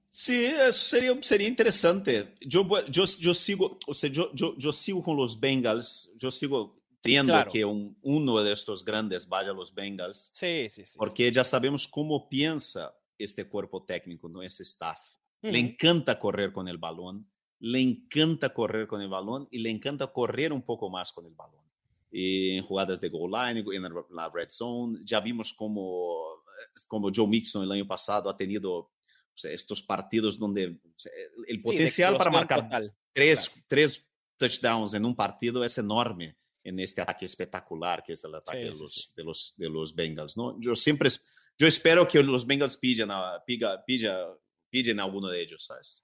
[0.09, 2.35] Sí, eso sería, sería interesante.
[2.41, 6.81] Yo, yo, yo sigo, o sea, yo, yo, yo sigo con los Bengals, yo sigo
[6.99, 7.51] teniendo claro.
[7.51, 10.31] que un, uno de estos grandes vaya a los Bengals.
[10.33, 10.97] Sí, sí, sí.
[10.97, 11.33] Porque sí.
[11.33, 14.43] ya sabemos cómo piensa este cuerpo técnico, ¿no?
[14.43, 14.99] Ese staff.
[15.41, 15.51] Uh -huh.
[15.51, 20.07] Le encanta correr con el balón, le encanta correr con el balón y le encanta
[20.07, 21.66] correr un poco más con el balón.
[22.09, 26.43] Y en jugadas de goal line, en la red zone, ya vimos como,
[26.87, 28.91] como Joe Mixon el año pasado ha tenido
[29.37, 32.95] o estos partidos donde o el potencial sí, para marcar total.
[33.13, 33.65] tres, claro.
[33.67, 38.59] tres touchdowns en un partido es enorme en este ataque espectacular que es el ataque
[38.59, 40.59] sí, de, los, sí, de, los, de los Bengals, ¿no?
[40.59, 41.09] Yo siempre,
[41.57, 44.27] yo espero que los Bengals pillen a, pilla, pilla,
[44.69, 46.03] pillen a alguno de ellos, ¿sabes?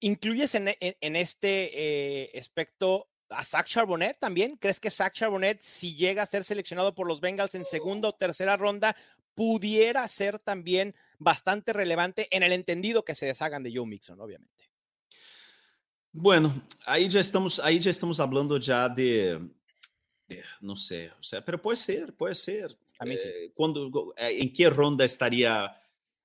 [0.00, 4.56] ¿Incluyes en, en, en este eh, aspecto a Zach Charbonnet también?
[4.56, 8.12] ¿Crees que Zach Charbonnet, si llega a ser seleccionado por los Bengals en segunda o
[8.12, 8.96] tercera ronda,
[9.34, 14.68] pudiera ser también bastante relevante en el entendido que se deshagan de Joe Mixon, obviamente?
[16.12, 16.52] Bueno,
[16.86, 19.38] aí já estamos, aí já estamos falando já de,
[20.26, 22.76] de não sei, o sea, pero pode ser, pode ser.
[22.98, 23.28] A mí sí.
[23.28, 25.72] Eh, em que ronda estaria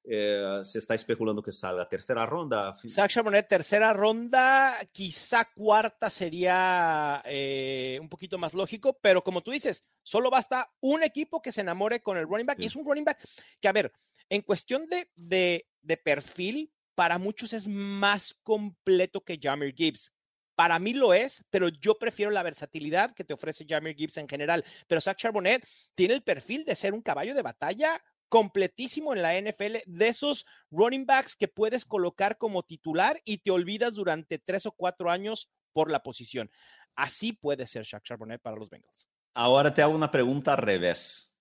[0.06, 1.88] eh, se está especulando que salga?
[1.88, 2.76] ¿Tercera ronda?
[2.86, 9.52] Zach Charbonnet, tercera ronda, quizá cuarta sería eh, un poquito más lógico, pero como tú
[9.52, 12.60] dices, solo basta un equipo que se enamore con el running back.
[12.60, 13.20] Y es un running back
[13.62, 13.92] que, a ver,
[14.30, 20.13] en cuestión de, de, de perfil, para muchos es más completo que Jamir Gibbs.
[20.56, 24.28] Para mí lo es, pero yo prefiero la versatilidad que te ofrece Jamir Gibbs en
[24.28, 24.63] general.
[24.88, 28.00] Pero Zach Charbonnet tiene el perfil de ser un caballo de batalla
[28.34, 33.52] completísimo en la NFL, de esos running backs que puedes colocar como titular y te
[33.52, 36.50] olvidas durante tres o cuatro años por la posición.
[36.96, 39.08] Así puede ser Shaq Charbonnet para los Bengals.
[39.36, 41.39] Ahora te hago una pregunta al revés.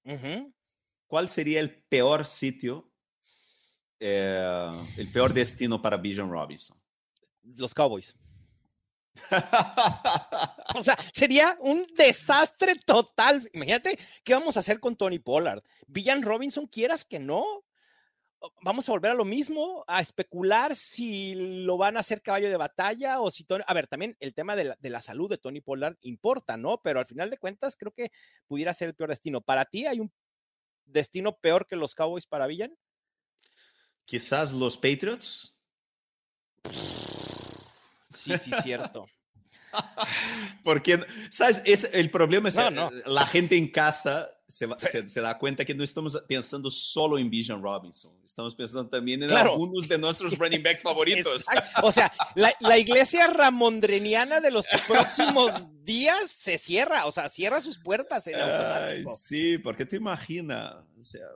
[1.06, 2.92] ¿Cuál sería el peor sitio,
[3.98, 6.76] eh, el peor destino para Bijan Robinson?
[7.56, 8.14] Los Cowboys.
[10.74, 13.48] O sea, sería un desastre total.
[13.52, 15.62] Imagínate qué vamos a hacer con Tony Pollard.
[15.86, 17.64] Villan Robinson, quieras que no.
[18.62, 22.56] Vamos a volver a lo mismo, a especular si lo van a hacer caballo de
[22.56, 23.62] batalla o si Tony.
[23.66, 26.80] A ver, también el tema de la, de la salud de Tony Pollard importa, ¿no?
[26.82, 28.10] Pero al final de cuentas, creo que
[28.46, 29.42] pudiera ser el peor destino.
[29.42, 30.12] ¿Para ti hay un
[30.86, 32.76] destino peor que los Cowboys para Villan?
[34.04, 35.62] Quizás los Patriots.
[38.14, 39.06] Sí, sí, cierto.
[40.64, 41.62] Porque, ¿sabes?
[41.64, 42.90] Es, el problema es No, que no.
[43.06, 47.30] la gente en casa se, se- se da cuenta que no estamos pensando solo en
[47.30, 48.12] Bijan Robinson.
[48.22, 49.52] Estamos pensando también en Claro.
[49.52, 51.36] algunos de nuestros running backs favoritos.
[51.48, 51.86] Exacto.
[51.86, 57.62] O sea, la, la iglesia ramondreniana de los próximos días se cierra, o sea, cierra
[57.62, 59.16] sus puertas en Ay, automático.
[59.16, 61.26] sí, porque te imaginas, o sea,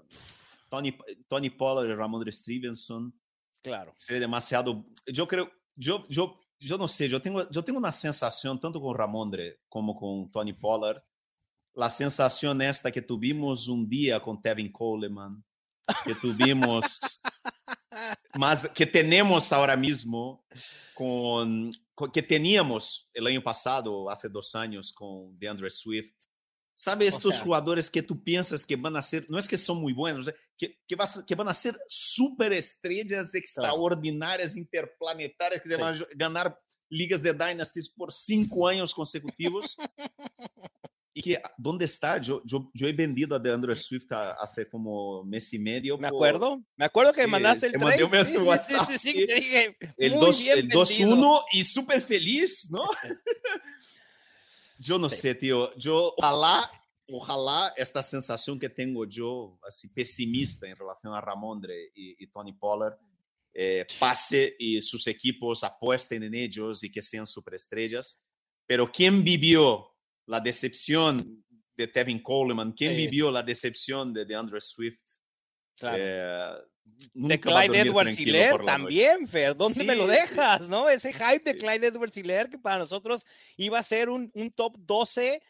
[0.69, 0.97] Tony,
[1.29, 3.19] Tony Pollard y Ramondre Stevenson
[3.63, 3.95] Claro.
[3.97, 4.85] sería demasiado.
[5.07, 8.97] Yo creo, yo, yo, yo no sé, yo tengo, yo tengo una sensación tanto con
[8.97, 11.03] Ramondre como con Tony Pollard,
[11.75, 15.45] la sensación esta que tuvimos un día con Tevin Coleman,
[16.05, 17.21] que tuvimos
[18.39, 20.45] más, que tenemos ahora mismo
[20.95, 26.15] con, con- que teníamos el año pasado, hace dos años, con DeAndre Swift.
[26.79, 29.81] ¿Sabe estos sea- jugadores que tú piensas que van a ser, no es que son
[29.81, 35.81] muy buenos, eh, que, que, vas- que van a ser superestrellas extraordinarias, interplanetarias, que Sí.
[35.81, 36.57] van a ganar
[36.91, 39.75] ligas de Dynasties por cinco años consecutivos?
[41.19, 42.19] y que, ¿dónde está?
[42.19, 45.97] Yo, yo, yo he vendido a DeAndre Swift hace como mes y medio.
[45.97, 48.99] Me por- acuerdo, me acuerdo que Sí, mandaste el te mandé un Sí, WhatsApp, sí,
[48.99, 49.25] sí, sí.
[49.27, 50.81] te dije, el muy 2 bien el vendido.
[50.85, 52.85] 2-1 y súper feliz, ¿no?
[54.79, 55.17] Yo no Sí.
[55.17, 55.75] sé, tío.
[55.77, 56.71] Yo, ojalá,
[57.09, 62.53] ojalá esta sensación que tengo yo, así pesimista en relación a Ramondre y, y Tony
[62.53, 62.99] Pollard,
[63.55, 68.27] eh, pase y sus equipos apuesten en ellos y que sean superestrellas.
[68.67, 69.95] Pero ¿quién vivió
[70.27, 72.73] la decepción de Tevin Coleman?
[72.73, 75.01] ¿Quién Sí, vivió la decepción de DeAndre Swift?
[75.79, 75.97] Claro.
[75.99, 76.67] Eh,
[77.15, 79.55] de Clyde Edwards Hiller también, Fer.
[79.55, 80.11] ¿Dónde me lo sí.
[80.13, 80.69] dejas?
[80.69, 80.89] ¿No?
[80.89, 81.59] Ese hype de Sí.
[81.59, 83.25] Clyde Edwards Hiller que para nosotros
[83.57, 85.43] iba a ser un, un top 12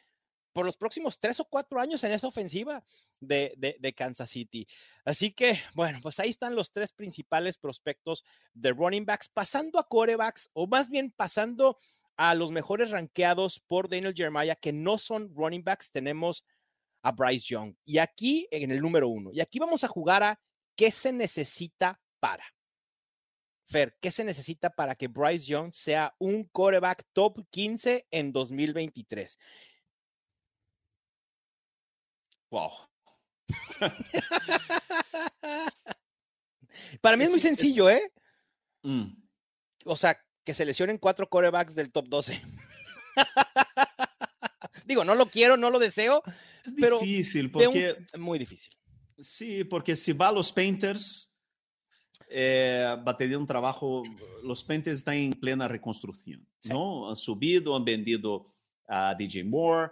[0.53, 2.83] por los próximos tres o cuatro años en esa ofensiva
[3.21, 4.67] de, de- de Kansas City.
[5.05, 9.87] Así que, bueno, pues ahí están los tres principales prospectos de running backs, pasando a
[9.87, 11.77] corebacks, o más bien pasando
[12.17, 16.43] a los mejores rankeados por Daniel Jeremiah, que no son running backs, tenemos
[17.03, 17.75] a Bryce Young.
[17.85, 19.31] Y aquí en el número uno.
[19.35, 20.41] Y aquí vamos a jugar a
[20.77, 22.45] qué se necesita para.
[23.65, 29.39] Fer, ¿qué se necesita para que Bryce Young sea un coreback top 15 en 2023?
[32.51, 32.71] Wow.
[37.01, 38.13] Para mí es Es- muy es- sencillo, ¿eh?
[38.83, 39.07] Mm.
[39.85, 42.41] O sea, que se lesionen cuatro corebacks del top 12.
[44.87, 46.23] Digo, no lo quiero, no lo deseo.
[46.65, 48.73] Es Pero difícil, un- porque muy difícil.
[49.19, 51.37] Sí, porque si va a los Painters,
[52.29, 54.03] eh, va a tener un trabajo.
[54.43, 56.71] Los Painters están en plena reconstrucción, Sí.
[56.71, 57.09] ¿no?
[57.09, 58.47] Han subido, han vendido
[58.89, 59.91] a DJ Moore,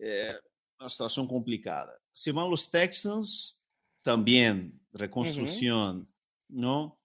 [0.00, 0.34] eh,
[0.78, 1.92] una situación complicada.
[2.12, 3.62] Si van los Texans,
[4.02, 6.08] también reconstrucción,
[6.48, 6.98] ¿no?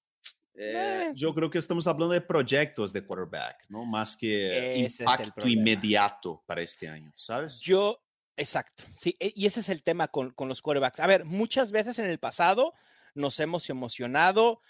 [0.53, 1.11] Eh, Eh.
[1.15, 3.85] yo creo que estamos hablando de proyectos de quarterback, ¿no?
[3.85, 7.61] Más que Ese impacto inmediato para este año, ¿sabes?
[7.61, 7.97] Yo,
[8.39, 10.99] exacto, sí, e- y ese es el tema con, con los quarterbacks.
[10.99, 12.73] A ver, muchas veces en el pasado
[13.13, 14.61] nos hemos emocionado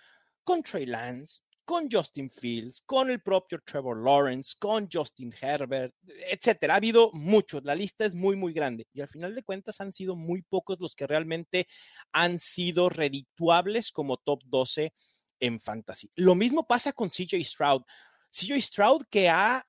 [0.44, 5.94] con Trey Lance, con Justin Fields, con el propio Trevor Lawrence, con Justin Herbert,
[6.28, 6.74] etcétera.
[6.74, 9.94] Ha habido muchos, la lista es muy, muy grande y al final de cuentas han
[9.94, 11.68] sido muy pocos los que realmente
[12.12, 14.94] han sido redituables como top 12
[15.40, 16.10] en fantasy.
[16.16, 17.84] Lo mismo pasa con CJ Stroud.
[18.32, 19.64] CJ Stroud que ha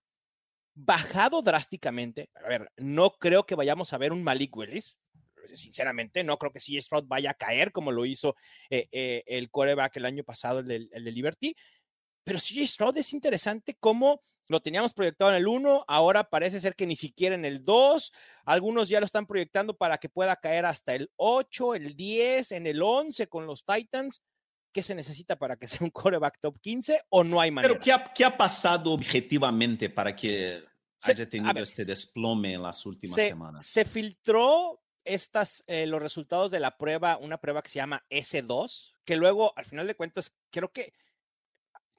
[0.85, 2.31] bajado drásticamente.
[2.45, 4.99] A ver, no creo que vayamos a ver un Malik Willis.
[5.53, 8.37] Sinceramente, no creo que CJ Stroud vaya a caer como lo hizo
[8.69, 11.55] eh, eh, el coreback el año pasado, el de, el de Liberty.
[12.25, 16.75] Pero CJ Stroud es interesante cómo lo teníamos proyectado en el 1, ahora parece ser
[16.75, 18.13] que ni siquiera en el 2.
[18.45, 22.67] Algunos ya lo están proyectando para que pueda caer hasta el 8, el 10, en
[22.67, 24.23] el 11 con los Titans.
[24.73, 27.73] ¿Qué se necesita para que sea un coreback top 15 o no hay manera?
[27.73, 30.63] Pero ¿qué ha, qué ha pasado objetivamente para que
[31.03, 33.67] Se- haya tenido ver, este desplome en las últimas se, semanas?
[33.67, 38.95] se filtró estas, eh, los resultados de la prueba, una prueba que se llama S2,
[39.05, 40.93] que luego, al final de cuentas, creo que,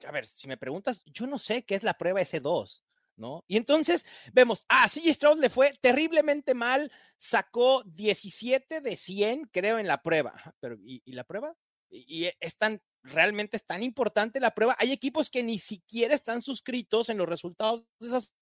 [0.06, 2.82] a ver, si me preguntas, yo no sé qué es la prueba S2,
[3.16, 3.44] ¿no?
[3.46, 9.78] Y entonces vemos, ah, sí, Stroud le fue terriblemente mal, sacó 17 de 100, creo,
[9.78, 10.32] en la prueba.
[10.60, 11.54] Pero, ¿y, y la prueba?
[11.90, 14.76] Y, y es tan, realmente es tan importante la prueba.
[14.78, 18.32] Hay equipos que ni siquiera están suscritos en los resultados de esas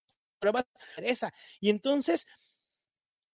[0.41, 0.65] pruebas.
[0.97, 1.33] Esa.
[1.61, 2.27] Y entonces,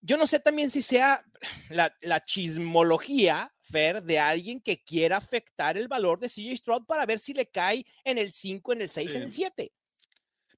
[0.03, 1.25] yo no sé también si sea
[1.71, 7.07] la, la chismología, Fer, de alguien que quiera afectar el valor de CJ Stroud para
[7.07, 9.37] ver si le cae en el 5, en el 6, en el Sí.
[9.43, 9.73] 7.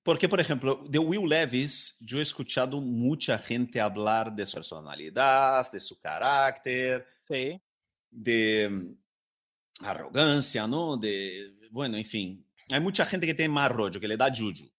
[0.02, 5.70] Porque, por ejemplo, de Will Levis, yo he escuchado mucha gente hablar de su personalidad,
[5.70, 7.60] de su carácter, Sí.
[8.10, 10.96] de mm, arrogancia, ¿no?
[10.96, 14.70] De, bueno, en fin, hay mucha gente que tiene más rollo, que le da juju.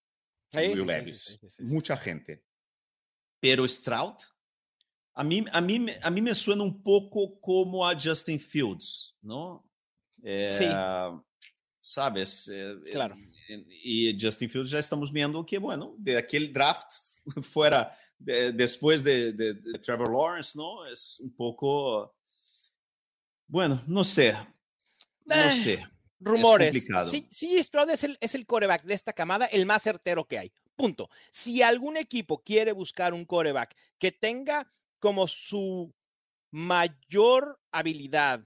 [0.51, 1.21] Sí, Will sí, sí, Levis.
[1.21, 2.43] sí, sí, sí, sí, mucha gente.
[3.39, 4.15] Pero Stroud,
[5.13, 9.15] a mí, a, mí, me- a mí me suena un poco como a Justin Fields,
[9.21, 9.63] ¿no?
[10.17, 10.23] Sí.
[10.23, 11.11] Eh,
[11.81, 12.49] Sabes?
[12.53, 13.15] Eh, Claro.
[13.47, 16.91] eh, Y Justin Fields ya estamos viendo que, bueno, de aquel draft
[17.43, 20.85] fuera de- después de, de- de Trevor Lawrence, ¿no?
[20.85, 22.15] Es un poco,
[23.47, 24.33] bueno, no sé,
[25.25, 25.87] no Eh, sé.
[26.19, 26.71] Rumores.
[26.71, 27.09] complicado.
[27.09, 30.39] Sí, sí, Stroud es el, es el coreback de esta camada, el más certero que
[30.39, 30.51] hay.
[30.75, 31.09] Punto.
[31.31, 35.93] Si algún equipo quiere buscar un coreback que tenga como su
[36.51, 38.45] mayor habilidad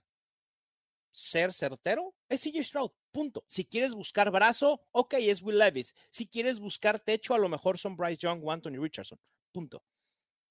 [1.12, 2.92] ser certero, es CJ Stroud.
[3.12, 3.46] Punto.
[3.48, 5.94] Si quieres buscar brazo, ok, es Will Levis.
[6.10, 9.20] Si quieres buscar techo, a lo mejor son Bryce Young o Anthony Richardson.
[9.52, 9.84] Punto.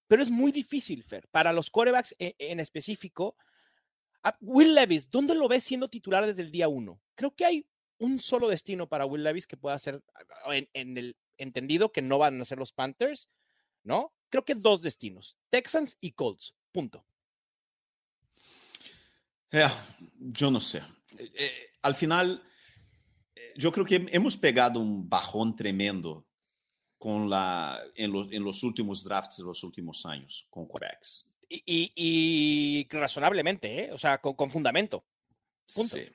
[0.06, 3.36] Pero es muy difícil, Fer, para los corebacks en, en específico.
[4.22, 7.01] a Will Levis, ¿dónde lo ves siendo titular desde el día uno?
[7.14, 7.66] Creo que hay
[7.98, 10.02] un solo destino para Will Levis que pueda ser
[10.46, 13.28] en, en el entendido que no van a ser los Panthers,
[13.84, 14.12] ¿no?
[14.28, 16.54] Creo que dos destinos, Texans y Colts.
[16.72, 17.04] Punto.
[19.50, 19.68] Eh,
[20.18, 20.78] yo no sé.
[21.18, 21.52] Eh, eh,
[21.82, 22.42] al final,
[23.56, 26.26] yo creo que hemos pegado un bajón tremendo
[26.98, 31.30] con la, en, lo- en los últimos drafts de los últimos años con quarterbacks.
[31.48, 33.92] Y, y- y razonablemente, ¿eh?
[33.92, 35.04] o sea, con, con fundamento.
[35.74, 35.96] Punto.
[35.96, 36.08] Sí.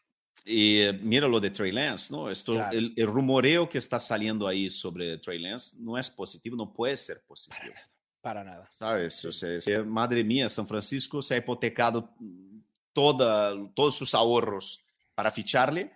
[0.50, 2.30] Y eh, mira lo de Trey Lance, ¿no?
[2.32, 2.78] Esto, Claro.
[2.78, 6.96] el, el rumoreo que está saliendo ahí sobre Trey Lance no es positivo, no puede
[6.96, 7.74] ser positivo.
[8.22, 8.66] Para nada.
[8.72, 9.24] ¿Sabes?
[9.26, 12.60] O sea, madre mía, San Francisco se ha hipotecado mm,
[12.94, 14.86] toda, todos sus ahorros
[15.16, 15.92] para ficharle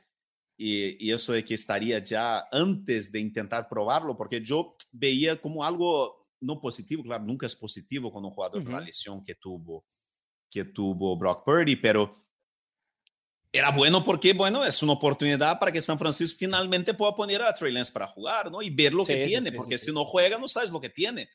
[0.58, 5.64] y, y eso de que estaría ya antes de intentar probarlo, porque yo veía como
[5.64, 8.88] algo no positivo, claro, nunca es positivo con un jugador con la Ujú.
[8.88, 9.86] lesión que tuvo,
[10.50, 12.14] que tuvo Brock Purdy, pero
[13.54, 17.54] era bueno porque, bueno, es una oportunidad para que San Francisco finalmente pueda poner a
[17.54, 18.62] Trey Lance para jugar, ¿no?
[18.62, 20.80] Y ver lo Sí, que sí, tiene, sí, porque si no juega, no sabes lo
[20.80, 21.30] que tiene.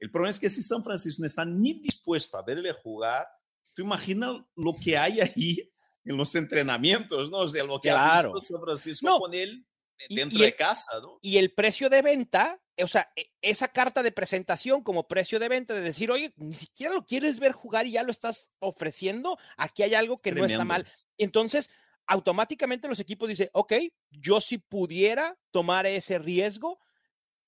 [0.00, 3.26] El problema es que si San Francisco no está ni dispuesto a verle jugar,
[3.74, 5.70] tú imaginas lo que hay ahí
[6.04, 7.38] en los entrenamientos, ¿no?
[7.40, 8.32] O sea, lo que ha Claro.
[8.32, 9.18] visto San Francisco No.
[9.18, 9.66] con él
[10.08, 11.18] Y- dentro y de el- casa, ¿no?
[11.20, 15.48] Y el precio de venta, o sea, e- esa carta de presentación como precio de
[15.48, 19.38] venta, de decir, oye, ni siquiera lo quieres ver jugar y ya lo estás ofreciendo,
[19.56, 20.86] aquí hay algo que no está mal.
[21.16, 21.70] Entonces,
[22.06, 23.74] automáticamente los equipos dicen, ok,
[24.10, 26.80] yo si pudiera tomar ese riesgo,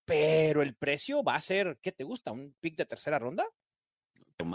[0.04, 2.32] pero el precio va a ser, ¿qué te gusta?
[2.32, 3.46] ¿Un pick de tercera ronda?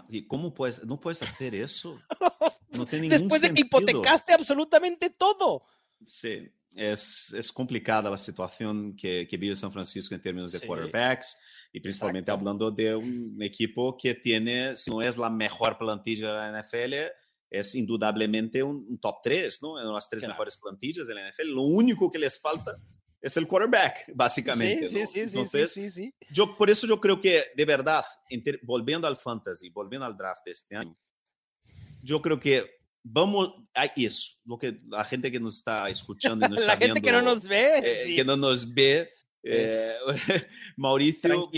[0.10, 0.84] ¿Y cómo puedes?
[0.84, 2.00] No puedes hacer eso.
[2.72, 5.64] No tiene Después de que hipotecaste absolutamente todo.
[6.06, 10.68] Sí, es, es complicada la situación que, que vive San Francisco en términos de Sí.
[10.68, 11.38] quarterbacks
[11.72, 12.40] y principalmente Exacto.
[12.40, 16.94] hablando de un equipo que tiene, si no es la mejor plantilla de la NFL,
[17.50, 19.80] es indudablemente un, un top 3, ¿no?
[19.82, 20.34] En las tres Claro.
[20.34, 21.48] mejores plantillas de la NFL.
[21.54, 22.72] Lo único que les falta
[23.22, 24.88] es el quarterback, básicamente.
[24.88, 25.06] sí, ¿no?
[25.08, 26.16] sí, sí, sí, Entonces, sí, sí, sí.
[26.32, 30.16] yo por eso yo creo que de verdad, en ter- volviendo al fantasy, volviendo al
[30.18, 30.98] draft de este año,
[32.04, 32.70] yo creo que
[33.06, 36.86] vamos a eso, lo que la gente que nos está escuchando y nos La está
[36.86, 37.80] gente que no viendo, nos ve.
[37.84, 38.16] eh, sí.
[38.16, 39.10] que no nos ve,
[39.44, 39.94] eh,
[40.78, 41.50] Mauricio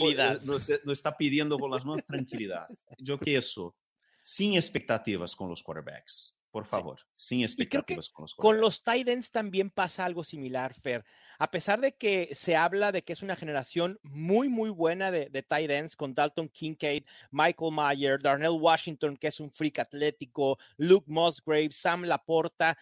[0.44, 2.68] nos, nos está pidiendo con las manos tranquilidad.
[2.98, 3.76] Yo que eso,
[4.22, 9.70] sin expectativas con los quarterbacks, por favor, sin expectativas con los Con los Titans también
[9.70, 11.06] pasa algo similar, Fer.
[11.38, 15.30] A pesar de que se habla de que es una generación muy, muy buena de,
[15.30, 21.06] de Titans con Dalton Kincaid, Michael Mayer, Darnell Washington, que es un freak atlético, Luke
[21.08, 22.76] Musgrave, Sam Laporta.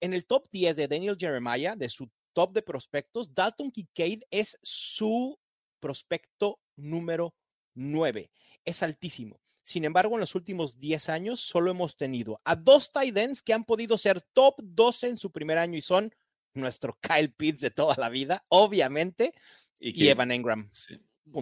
[0.00, 4.58] En el top 10 de Daniel Jeremiah, de su top de prospectos, Dalton Kincaid es
[4.64, 5.38] su
[5.78, 7.36] prospecto número
[7.74, 8.32] 9.
[8.64, 9.41] Es altísimo.
[9.62, 13.52] Sin embargo, en los últimos 10 años solo hemos tenido a dos tight ends que
[13.52, 16.12] han podido ser top 12 en su primer año y son
[16.54, 19.34] nuestro Kyle Pitts de toda la vida, obviamente,
[19.78, 20.70] y, Evan Engram.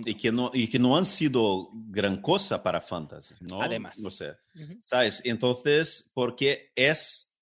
[0.05, 3.61] Y que, no, y que no han sido gran cosa para Fantasy, ¿no?
[3.61, 3.99] Además.
[3.99, 4.37] No sé,
[4.83, 5.23] ¿sabes?
[5.25, 7.35] Entonces, porque es,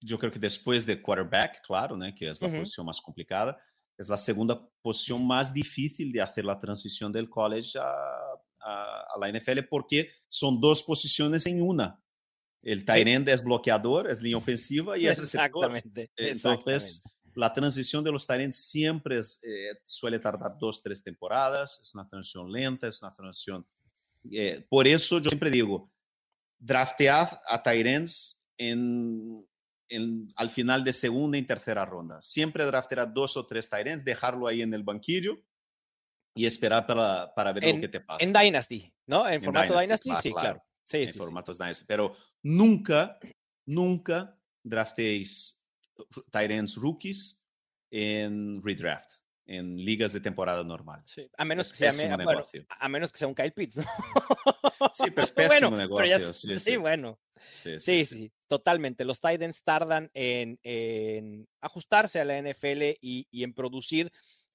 [0.00, 2.14] yo creo que después de quarterback, claro, ¿no?
[2.14, 3.58] que es la posición más complicada,
[3.96, 8.33] es la segunda posición más difícil de hacer la transición del college a
[8.64, 12.00] a, la NFL porque son dos posiciones en una.
[12.62, 15.76] El tight end es bloqueador, es línea ofensiva y es receptor.
[15.76, 16.10] Exactamente.
[16.16, 17.02] Entonces,
[17.34, 21.80] la transición de los tight ends siempre eh, suele tardar dos, tres temporadas.
[21.82, 23.66] Es una transición lenta, es una transición...
[24.30, 25.92] Eh, por eso yo siempre digo,
[26.58, 29.46] draftead a tight ends en,
[29.90, 32.22] en, al final de segunda y tercera ronda.
[32.22, 35.44] Siempre draftear dos o tres ends, dejarlo ahí en el banquillo
[36.34, 38.24] y esperar para, para ver lo que te pasa.
[38.24, 39.28] En Dynasty, ¿no?
[39.28, 40.62] En, formato Dynasty, sí, claro.
[40.82, 41.84] Sí, en formatos Dynasty.
[41.86, 43.18] Pero nunca,
[43.66, 45.64] nunca draftéis
[46.30, 47.44] Tyrants rookies
[47.90, 49.12] en redraft,
[49.46, 51.02] en ligas de temporada normal.
[51.06, 51.90] Sí, a menos, que sea,
[52.68, 53.84] a menos que sea un Kyle Pitts, ¿no?
[54.92, 56.32] Sí, pero es pésimo negocio.
[56.32, 57.20] sí, bueno.
[57.52, 59.04] Sí sí, sí, totalmente.
[59.04, 64.10] Los Titans tardan en, en, ajustarse a la NFL y, y en producir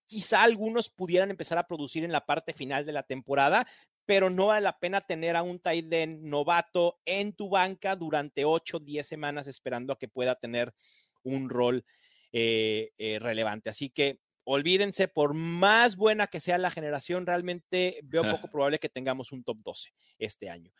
[0.10, 3.68] Quizá algunos pudieran empezar a producir en la parte final de la temporada,
[4.08, 8.44] pero no vale la pena tener a un tight end novato en tu banca durante
[8.44, 10.74] 8, 10 semanas esperando a que pueda tener
[11.22, 11.86] un rol
[12.32, 13.70] eh, eh, relevante.
[13.70, 18.90] Así que olvídense, por más buena que sea la generación, realmente veo poco probable que
[18.90, 20.72] tengamos un top 12 este año.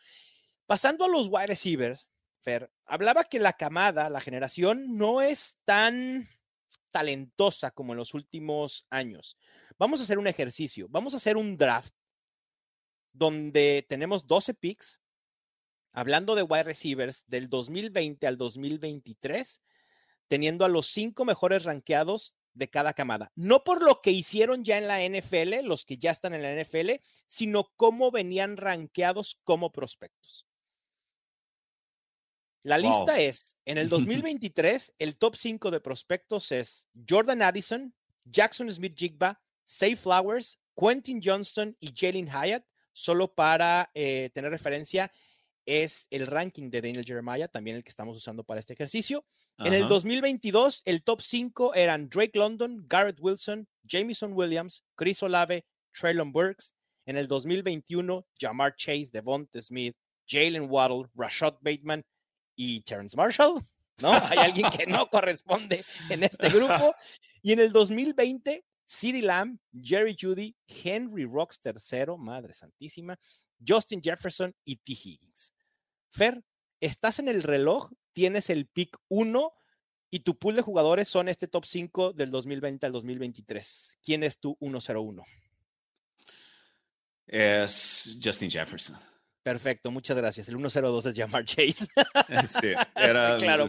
[0.66, 2.08] Pasando a los wide receivers,
[2.42, 6.28] Fer, hablaba que la camada, la generación, no es tan
[6.90, 9.36] talentosa como en los últimos años.
[9.78, 11.94] Vamos a hacer un ejercicio, vamos a hacer un draft
[13.12, 15.00] donde tenemos 12 picks,
[15.92, 19.62] hablando de wide receivers del 2020 al 2023,
[20.28, 23.32] teniendo a los cinco mejores rankeados de cada camada.
[23.34, 26.62] No por lo que hicieron ya en la NFL, los que ya están en la
[26.62, 30.46] NFL, sino cómo venían rankeados como prospectos.
[32.62, 37.94] La lista es, en el 2023, el top 5 de prospectos es Jordan Addison,
[38.24, 42.64] Jackson Smith Jigba, Say Flowers, Quentin Johnston y Jalen Hyatt.
[42.92, 45.10] Solo para eh, tener referencia,
[45.64, 49.24] es el ranking de Daniel Jeremiah, también el que estamos usando para este ejercicio.
[49.58, 55.64] En el 2022, el top 5 eran Drake London, Garrett Wilson, Jamison Williams, Chris Olave,
[55.92, 56.74] Traylon Burks.
[57.06, 59.96] En el 2021, Jamar Chase, Devonta Smith,
[60.28, 62.04] Jalen Waddle, Rashad Bateman,
[62.62, 63.54] y Terrence Marshall,
[64.02, 64.12] ¿no?
[64.12, 66.94] Hay alguien que no corresponde en este grupo.
[67.40, 73.18] Y en el 2020, CeeDee Lamb, Jerry Judy, Henry Rocks tercero, madre santísima,
[73.66, 74.92] Justin Jefferson y T.
[74.92, 75.54] Higgins.
[76.10, 76.44] Fer,
[76.80, 79.54] estás en el reloj, tienes el pick 1
[80.10, 84.00] y tu pool de jugadores son este top 5 del 2020 al 2023.
[84.02, 85.24] ¿Quién es tu 101?
[87.26, 88.98] Es Justin Jefferson.
[89.42, 90.48] Perfecto, muchas gracias.
[90.48, 91.86] El 102 es Jamar Chase.
[92.46, 93.66] Sí, era, claro,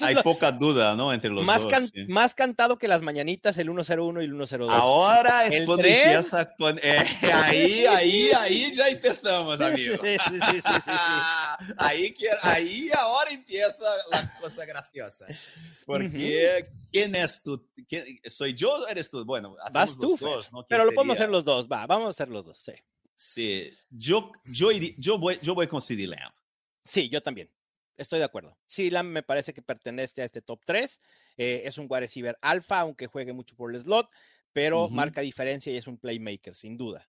[0.00, 1.12] hay poca duda, ¿no?
[1.12, 1.92] Entre los más dos.
[2.08, 4.68] Más cantado que las mañanitas, el 101 y el 102.
[4.70, 6.78] Ahora es cuando empieza con.
[6.82, 9.96] Eh, ahí, ahí, ahí ya empezamos, amigo.
[10.02, 10.90] Sí, sí, sí, sí,
[11.78, 13.76] ahí, ahí ahora empieza
[14.10, 15.26] la cosa graciosa.
[15.86, 17.66] Porque, ¿quién es tú?
[18.26, 19.24] ¿Soy yo o eres tú?
[19.24, 20.66] Bueno, vas tú, dos, ¿no?
[20.66, 22.72] Pero lo podemos hacer los dos, va, vamos a hacer los dos, sí.
[23.24, 26.34] Sí, yo, yo, yo, voy, yo voy con CD Lamb.
[26.84, 27.48] Sí, yo también.
[27.96, 28.58] Estoy de acuerdo.
[28.66, 31.00] CD Lamb me parece que pertenece a este top 3.
[31.36, 34.10] Eh, es un wide receiver alfa, aunque juegue mucho por el slot,
[34.52, 37.08] pero marca diferencia y es un playmaker, sin duda.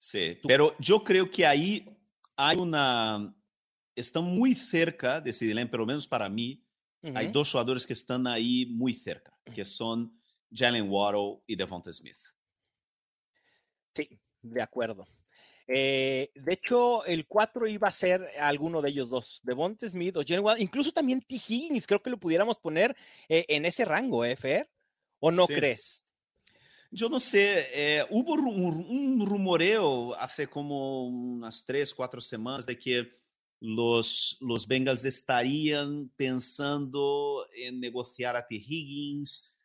[0.00, 1.88] Sí, pero yo creo que ahí
[2.34, 3.32] hay una.
[3.94, 6.66] Están muy cerca de CD Lamb, pero menos para mí.
[7.14, 10.20] Hay dos jugadores que están ahí muy cerca, que son
[10.52, 12.18] Jalen Waddle y Devonta Smith.
[13.94, 15.06] Sí, de acuerdo.
[15.70, 20.22] Eh, de hecho, el 4 iba a ser alguno de ellos dos, Devonta Smith o
[20.26, 21.34] Jalen Waddle, incluso también T.
[21.36, 22.96] Higgins, creo que lo pudiéramos poner
[23.28, 24.68] eh, en ese rango, ¿eh, Fer?
[25.20, 26.02] ¿O no crees?
[26.90, 33.18] Yo no sé, eh, hubo un, rumoreo hace como unas tres, cuatro semanas de que
[33.60, 38.54] los, los Bengals estarían pensando en negociar a T.
[38.54, 39.57] Higgins.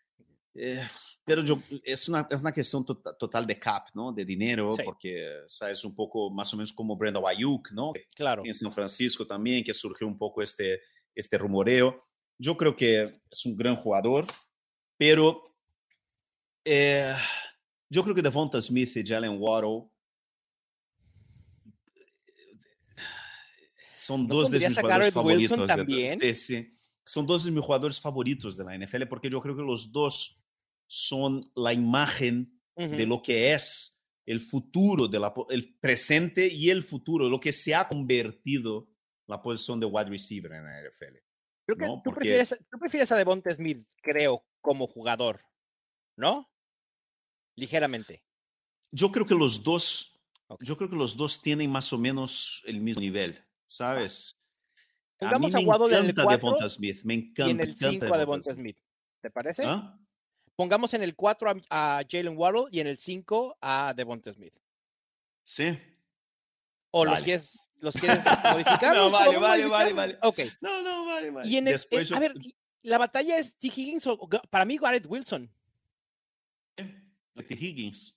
[0.56, 0.86] Eh,
[1.26, 4.12] pero yo, es, una, es una cuestión tota, total de cap, ¿no?
[4.12, 4.84] De dinero, Sí.
[4.86, 7.94] porque sabes un poco más o menos como Brandon Ayuk, ¿no?
[8.16, 8.44] Claro.
[8.46, 10.82] En San Francisco también, que surgió un poco este,
[11.16, 12.06] este rumoreo.
[12.38, 14.26] Yo creo que es un gran jugador,
[14.98, 15.42] pero
[16.66, 17.16] eh,
[17.90, 19.90] yo creo que Devonta Smith y Jalen Waddle
[23.96, 25.68] son ¿No dos de mis jugadores favoritos.
[25.88, 26.74] de- sí, sí.
[27.06, 30.40] Son dos de mis jugadores favoritos de la NFL porque yo creo que los dos
[30.96, 32.88] son la imagen Ujú.
[32.96, 37.52] de lo que es el futuro, de la, el presente y el futuro, lo que
[37.52, 38.88] se ha convertido
[39.28, 41.18] la posición de wide receiver en la NFL.
[41.66, 41.96] Creo que ¿no?
[41.96, 45.40] tú, Porque- prefieres, tú prefieres a Devonta Smith, creo, como jugador,
[46.16, 46.52] ¿no?
[47.56, 48.24] Ligeramente.
[48.92, 50.64] Yo creo que los dos, Ok.
[50.64, 54.40] yo creo que los dos tienen más o menos el mismo nivel, ¿sabes?
[55.18, 57.48] Pongamos a, me en el encanta 4 Devonta Smith, me encanta.
[57.48, 58.78] y en el encanta 5 a Devonta Smith.
[59.22, 59.64] ¿Te parece?
[59.66, 59.98] ¿Ah?
[60.56, 64.56] Pongamos en el 4 a, a Jalen Waddle y en el 5 a Devonta Smith.
[65.44, 65.78] Sí.
[66.92, 68.96] ¿O los quieres, los quieres modificar?
[68.96, 70.18] No, ¿Los vale, vale, vale, vale.
[70.22, 70.40] Ok.
[70.62, 71.50] No, no, vale, vale.
[71.50, 72.34] Y en el, Después en- a ver,
[72.84, 73.68] la batalla es T.
[73.68, 75.52] Higgins o para mí Garrett Wilson
[76.76, 77.54] T.
[77.56, 78.16] Higgins.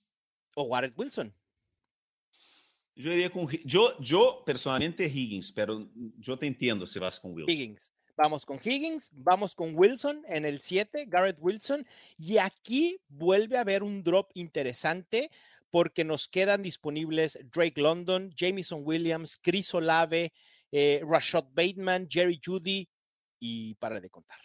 [0.55, 1.33] o Garrett Wilson.
[2.95, 7.49] Yo iría con yo, yo personalmente Higgins, pero yo te entiendo si vas con Wilson.
[7.51, 7.91] Higgins.
[8.17, 11.85] Vamos con Higgins, vamos con Wilson en el 7, Garrett Wilson.
[12.17, 15.29] Y aquí vuelve a haber un drop interesante
[15.69, 20.33] porque nos quedan disponibles Drake London, Jamison Williams, Chris Olave,
[20.71, 22.89] eh, Rashad Bateman, Jerry Judy
[23.39, 24.39] y para de contar.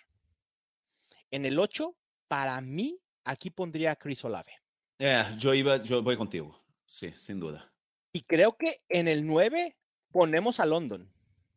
[1.31, 1.97] En el 8,
[2.29, 4.53] para mí, aquí pondría a Chris Olave.
[4.99, 6.63] Eh, yo iba, yo voy contigo.
[6.85, 7.73] Sí, sin duda.
[8.13, 9.79] Y creo que en el 9
[10.11, 11.11] ponemos a London.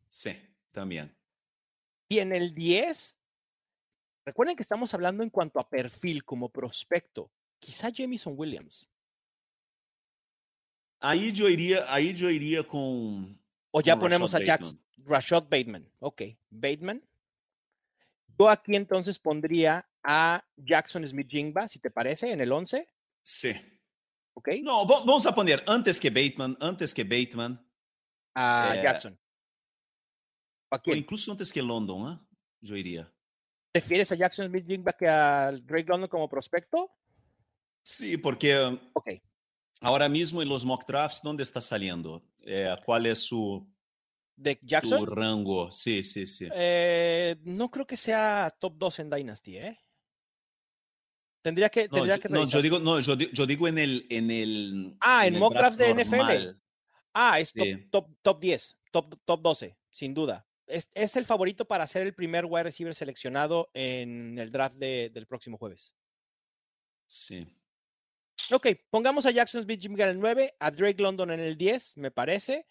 [0.08, 0.30] Sí,
[0.72, 1.14] también.
[2.08, 3.18] Y en el 10,
[4.24, 7.30] recuerden que estamos hablando en cuanto a perfil como prospecto.
[7.58, 8.88] Quizá Jamison Williams.
[11.00, 13.40] Ahí yo iría, ahí yo iría con.
[13.70, 14.76] O ya con ponemos a Rashad Jackson.
[14.76, 15.06] Bateman.
[15.10, 15.92] Rashad Bateman.
[16.00, 17.02] Ok, Bateman.
[18.38, 22.88] Yo aquí entonces pondría a Jackson Smith Jingba, si te parece, en el 11.
[23.22, 23.50] Sí.
[24.34, 27.66] Ok, No, va- vamos a poner antes que Bateman, antes que Bateman,
[28.34, 29.18] a eh, Jackson.
[30.86, 32.28] Incluso antes que London, ¿ah?
[32.60, 33.12] Yo iría.
[33.72, 34.66] ¿Prefieres a Jackson Smith
[34.98, 36.90] que a Drake London como prospecto?
[37.82, 39.08] Sí, porque um, Ok,
[39.80, 42.24] ahora mismo en los mock drafts, ¿dónde está saliendo?
[42.44, 43.68] Eh, ¿Cuál es su,
[44.34, 44.98] de Jackson.
[44.98, 45.70] su rango?
[45.70, 46.48] Sí, sí, sí.
[46.54, 49.80] Eh, no creo que sea top 2 en Dynasty, ¿eh?
[51.42, 54.06] Tendría que, No, tendría yo, que no, yo digo, no, yo, yo digo en el,
[54.10, 54.96] en el.
[55.00, 56.16] Ah, en mock draft de NFL.
[56.16, 56.62] normal.
[57.14, 60.46] Ah, es top, top, top 10, top, top 12, sin duda.
[60.66, 65.10] Es, es el favorito para ser el primer wide receiver seleccionado en el draft de-
[65.10, 65.94] del próximo jueves.
[67.06, 67.46] Sí.
[68.50, 71.96] Ok, pongamos a Jackson Smith Jimmy en el 9, a Drake London en el 10,
[71.98, 72.66] me parece.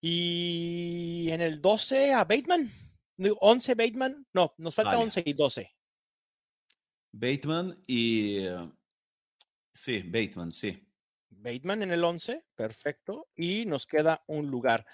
[0.00, 2.70] Y en el 12 a Bateman.
[3.16, 4.26] No, 11 Bateman.
[4.32, 5.04] No, nos falta Vale.
[5.04, 5.74] 11 y 12.
[7.12, 8.38] Bateman y.
[8.46, 8.70] eh,
[9.72, 10.78] sí, Bateman, sí.
[11.30, 13.28] Bateman en el 11, perfecto.
[13.34, 14.86] Y nos queda un lugar.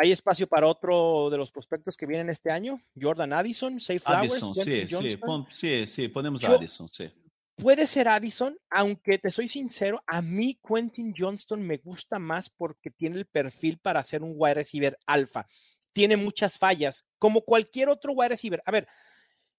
[0.00, 2.80] ¿Hay espacio para otro de los prospectos que vienen este año?
[3.00, 7.10] Jordan Addison, Safe Flowers, Addison, sí, sí, pon- sí, sí, ponemos a Yo- Addison, sí.
[7.56, 12.90] Puede ser Addison, aunque te soy sincero, a mí Quentin Johnston me gusta más porque
[12.92, 15.44] tiene el perfil para ser un wide receiver alfa.
[15.92, 18.62] Tiene muchas fallas, como cualquier otro wide receiver.
[18.64, 18.86] A ver,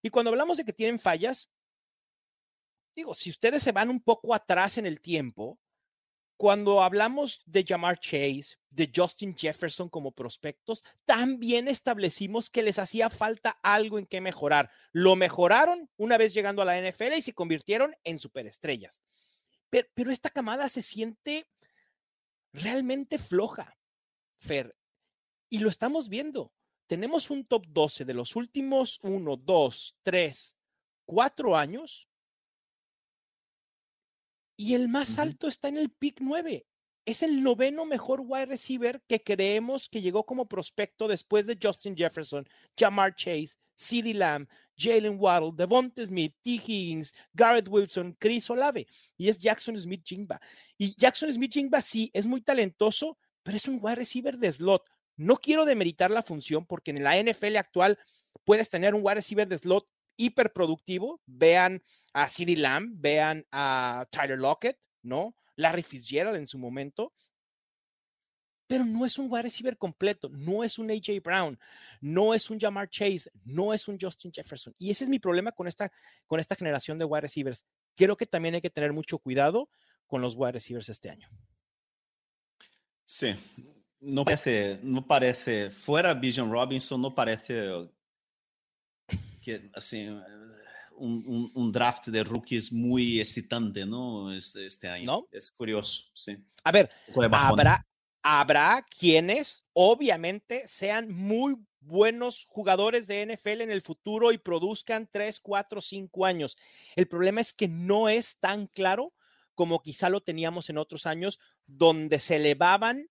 [0.02, 1.52] y cuando hablamos de que tienen fallas,
[2.96, 5.60] digo, si ustedes se van un poco atrás en el tiempo,
[6.40, 13.10] cuando hablamos de Jamar Chase, de Justin Jefferson como prospectos, también establecimos que les hacía
[13.10, 14.72] falta algo en que mejorar.
[14.94, 19.02] Lo mejoraron una vez llegando a la NFL y se convirtieron en superestrellas.
[19.70, 21.46] Pero, pero esta camada se siente
[22.54, 23.78] realmente floja,
[24.38, 24.78] Fer.
[25.50, 26.54] Y lo estamos viendo.
[26.88, 30.56] Tenemos un top 12 de los últimos 1, 2, 3,
[31.04, 32.09] 4 años.
[34.60, 36.68] Y el más alto está en el pick 9.
[37.06, 41.96] Es el noveno mejor wide receiver que creemos que llegó como prospecto después de Justin
[41.96, 42.46] Jefferson,
[42.78, 46.52] Jamar Chase, CeeDee Lamb, Jalen Waddle, Devonta Smith, T.
[46.56, 48.86] Higgins, Garrett Wilson, Chris Olave.
[49.16, 50.42] Y es Jackson Smith Jingba.
[50.78, 54.84] Y Jackson Smith Jingba sí es muy talentoso, pero es un wide receiver de slot.
[55.16, 57.98] No quiero demeritar la función porque en la NFL actual
[58.44, 59.88] puedes tener un wide receiver de slot
[60.20, 61.22] hiperproductivo.
[61.26, 61.82] Vean
[62.14, 65.36] a CeeDee Lamb, vean a Tyler Lockett, ¿no?
[65.56, 67.14] Larry Fitzgerald en su momento.
[68.70, 71.58] pero no es un wide receiver completo, no es un AJ Brown,
[72.02, 74.76] no es un Jamar Chase, no es un Justin Jefferson.
[74.78, 75.92] Y ese es mi problema con esta,
[76.28, 77.66] con esta generación de wide receivers.
[77.96, 79.72] Creo que también hay que tener mucho cuidado
[80.06, 81.28] con los wide receivers este año.
[83.06, 83.36] Sí,
[84.02, 87.90] no parece, no parece, fuera Bijan Robinson, no parece
[89.50, 89.72] que,
[90.98, 94.34] un, draft de rookies muy excitante, ¿no?
[94.34, 95.06] Este, este año.
[95.06, 95.28] ¿No?
[95.32, 96.38] Es curioso, sí.
[96.64, 96.90] A ver,
[97.32, 97.86] habrá,
[98.22, 105.40] habrá quienes obviamente sean muy buenos jugadores de NFL en el futuro y produzcan 3,
[105.40, 106.58] 4, 5 años.
[106.96, 109.14] El problema es que no es tan claro
[109.56, 111.38] como quizá lo teníamos en otros años,
[111.68, 113.10] donde se elevaban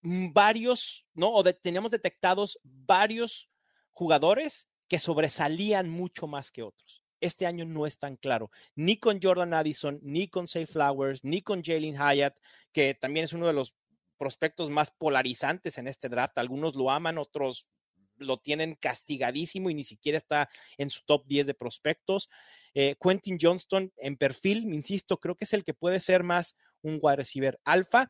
[0.00, 1.32] varios, ¿no?
[1.32, 3.50] O teníamos detectados varios
[3.90, 7.02] jugadores que sobresalían mucho más que otros.
[7.20, 11.42] Este año no es tan claro, ni con Jordan Addison, ni con Say Flowers, ni
[11.42, 12.36] con Jalen Hyatt,
[12.72, 13.76] que también es uno de los
[14.18, 16.36] prospectos más polarizantes en este draft.
[16.38, 17.68] Algunos lo aman, otros
[18.16, 22.28] lo tienen castigadísimo y ni siquiera está en su top 10 de prospectos.
[22.74, 26.98] Eh, Quentin Johnston en perfil, insisto, creo que es el que puede ser más un
[27.00, 28.08] wide receiver alfa,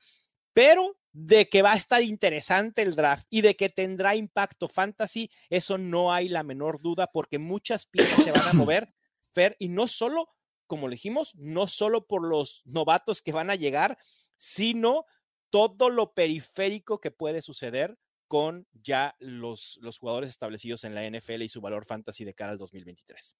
[0.53, 5.30] pero de que va a estar interesante el draft y de que tendrá impacto fantasy,
[5.48, 8.94] eso no hay la menor duda porque muchas piezas se van a mover,
[9.32, 10.28] Fer, y no solo,
[10.66, 13.98] como le dijimos, no solo por los novatos que van a llegar,
[14.36, 15.05] sino
[15.51, 17.98] todo lo periférico que puede suceder
[18.28, 22.53] con ya los, los jugadores establecidos en la NFL y su valor fantasy de cara
[22.53, 23.34] al 2023.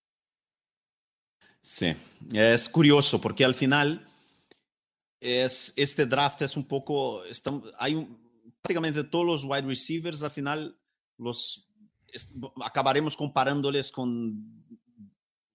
[1.63, 1.95] Sí,
[2.33, 4.10] es curioso porque al final
[5.21, 7.23] es, este draft es un poco,
[7.79, 8.19] hay un,
[8.63, 10.77] prácticamente todos los wide receivers al final
[11.19, 11.69] los
[12.65, 14.67] acabaremos comparándoles con,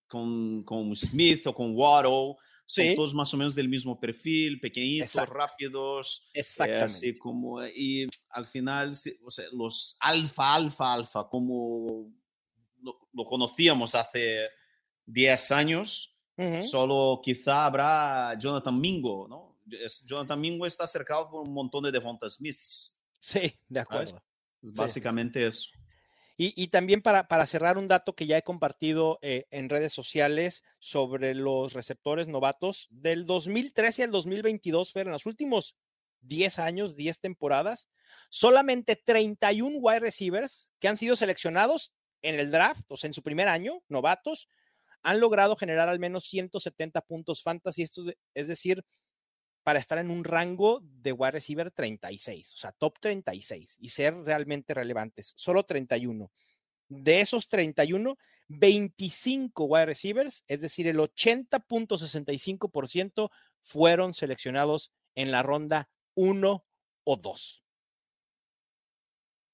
[0.08, 2.36] con, con Smith o con Waddle
[2.68, 6.30] son todos más o menos del mismo perfil, pequeñitos, rápidos.
[6.34, 6.86] Eh, Exactamente.
[6.86, 8.92] así como, y al final,
[9.24, 12.12] o sea, los alfa, alfa, alfa, como
[12.82, 14.46] lo, conocíamos hace
[15.06, 16.18] 10 años,
[16.70, 19.55] solo quizá habrá Jonathan Mingo, ¿no?
[20.06, 23.00] Jonathan Mingo está cercado por un montón de Devonta Smiths.
[23.20, 24.22] Sí, de acuerdo.
[24.62, 25.70] básicamente eso.
[26.38, 30.66] Y, también para, para, cerrar un dato que ya he compartido eh, en redes sociales
[30.80, 35.78] sobre los receptores novatos del 2013 al 2022, Fer, en los últimos
[36.22, 37.88] 10 años, 10 temporadas,
[38.30, 43.24] solamente 31 wide receivers que han sido seleccionados en el draft, o sea, en su
[43.24, 44.50] primer año, novatos,
[45.04, 48.02] han logrado generar al menos 170 puntos fantasy, esto
[48.34, 48.84] es decir,
[49.66, 54.16] para estar en un rango de wide receiver 36, o sea, top 36 y ser
[54.16, 55.34] realmente relevantes.
[55.36, 56.32] Solo 31.
[56.88, 58.16] De esos 31,
[58.48, 66.64] 25 wide receivers, es decir, el 80.65% fueron seleccionados en la ronda 1
[67.04, 67.64] o 2.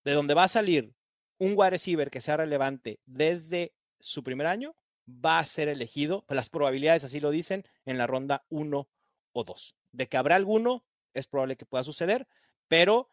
[0.04, 0.94] De donde va a salir
[1.38, 4.76] un wide receiver que sea relevante desde su primer año,
[5.08, 8.90] va a ser elegido, las probabilidades así lo dicen, en la ronda 1
[9.32, 9.78] o 2.
[9.92, 12.28] De que habrá alguno, es probable que pueda suceder,
[12.68, 13.10] pero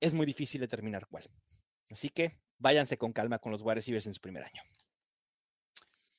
[0.00, 1.30] es muy difícil determinar cuál.
[1.90, 4.62] Así que váyanse con calma con los wide receivers en su primer año.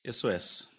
[0.02, 0.70] Eso es.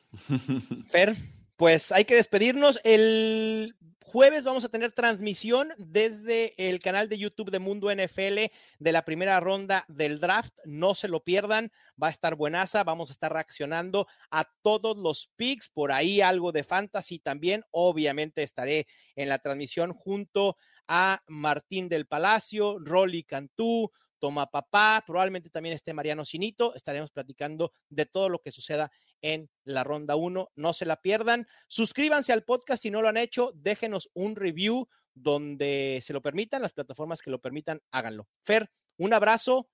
[0.90, 1.16] Fer,
[1.56, 2.80] pues hay que despedirnos.
[2.84, 8.92] El jueves vamos a tener transmisión desde el canal de YouTube de Mundo NFL de
[8.92, 10.54] la primera ronda del draft.
[10.66, 12.84] No se lo pierdan, va a estar buenaza.
[12.84, 17.64] Vamos a estar reaccionando a todos los picks, por ahí algo de fantasy también.
[17.72, 23.92] Obviamente estaré en la transmisión junto a Martín del Palacio, Rolly Cantú,
[24.24, 26.74] Toma Papá, probablemente también esté Mariano Sinito.
[26.76, 28.90] Estaremos platicando de todo lo que suceda
[29.22, 30.52] en la ronda 1.
[30.56, 31.46] No se la pierdan.
[31.68, 33.52] Suscríbanse al podcast si no lo han hecho.
[33.54, 38.30] Déjenos un review donde se lo permitan, las plataformas que lo permitan, háganlo.
[38.46, 39.68] Fer, un abrazo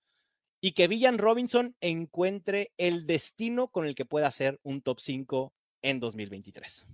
[0.59, 5.53] y que Villan Robinson encuentre el destino con el que pueda hacer un top 5
[5.83, 6.87] en 2023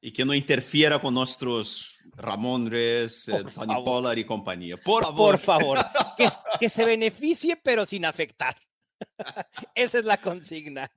[0.00, 4.76] y que no interfiera con nuestros Ramondres, eh, Tony Pollard y compañía.
[4.76, 5.16] Por favor.
[5.16, 5.78] Por favor.
[6.16, 6.28] que,
[6.58, 8.56] que, se beneficie, pero sin afectar.
[9.74, 10.90] Esa es la consigna.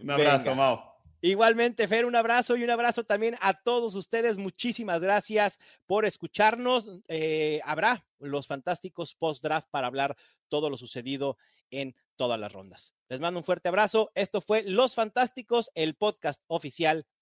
[0.00, 0.88] Un abrazo, Mau.
[1.20, 4.38] Igualmente, Fer, un abrazo y un abrazo también a todos ustedes.
[4.38, 6.86] Muchísimas gracias por escucharnos.
[7.08, 10.16] Eh, habrá los fantásticos post-draft para hablar
[10.48, 11.36] todo lo sucedido
[11.70, 12.94] en todas las rondas.
[13.08, 14.12] Les mando un fuerte abrazo.
[14.14, 17.04] Esto fue Los Fantásticos, el podcast oficial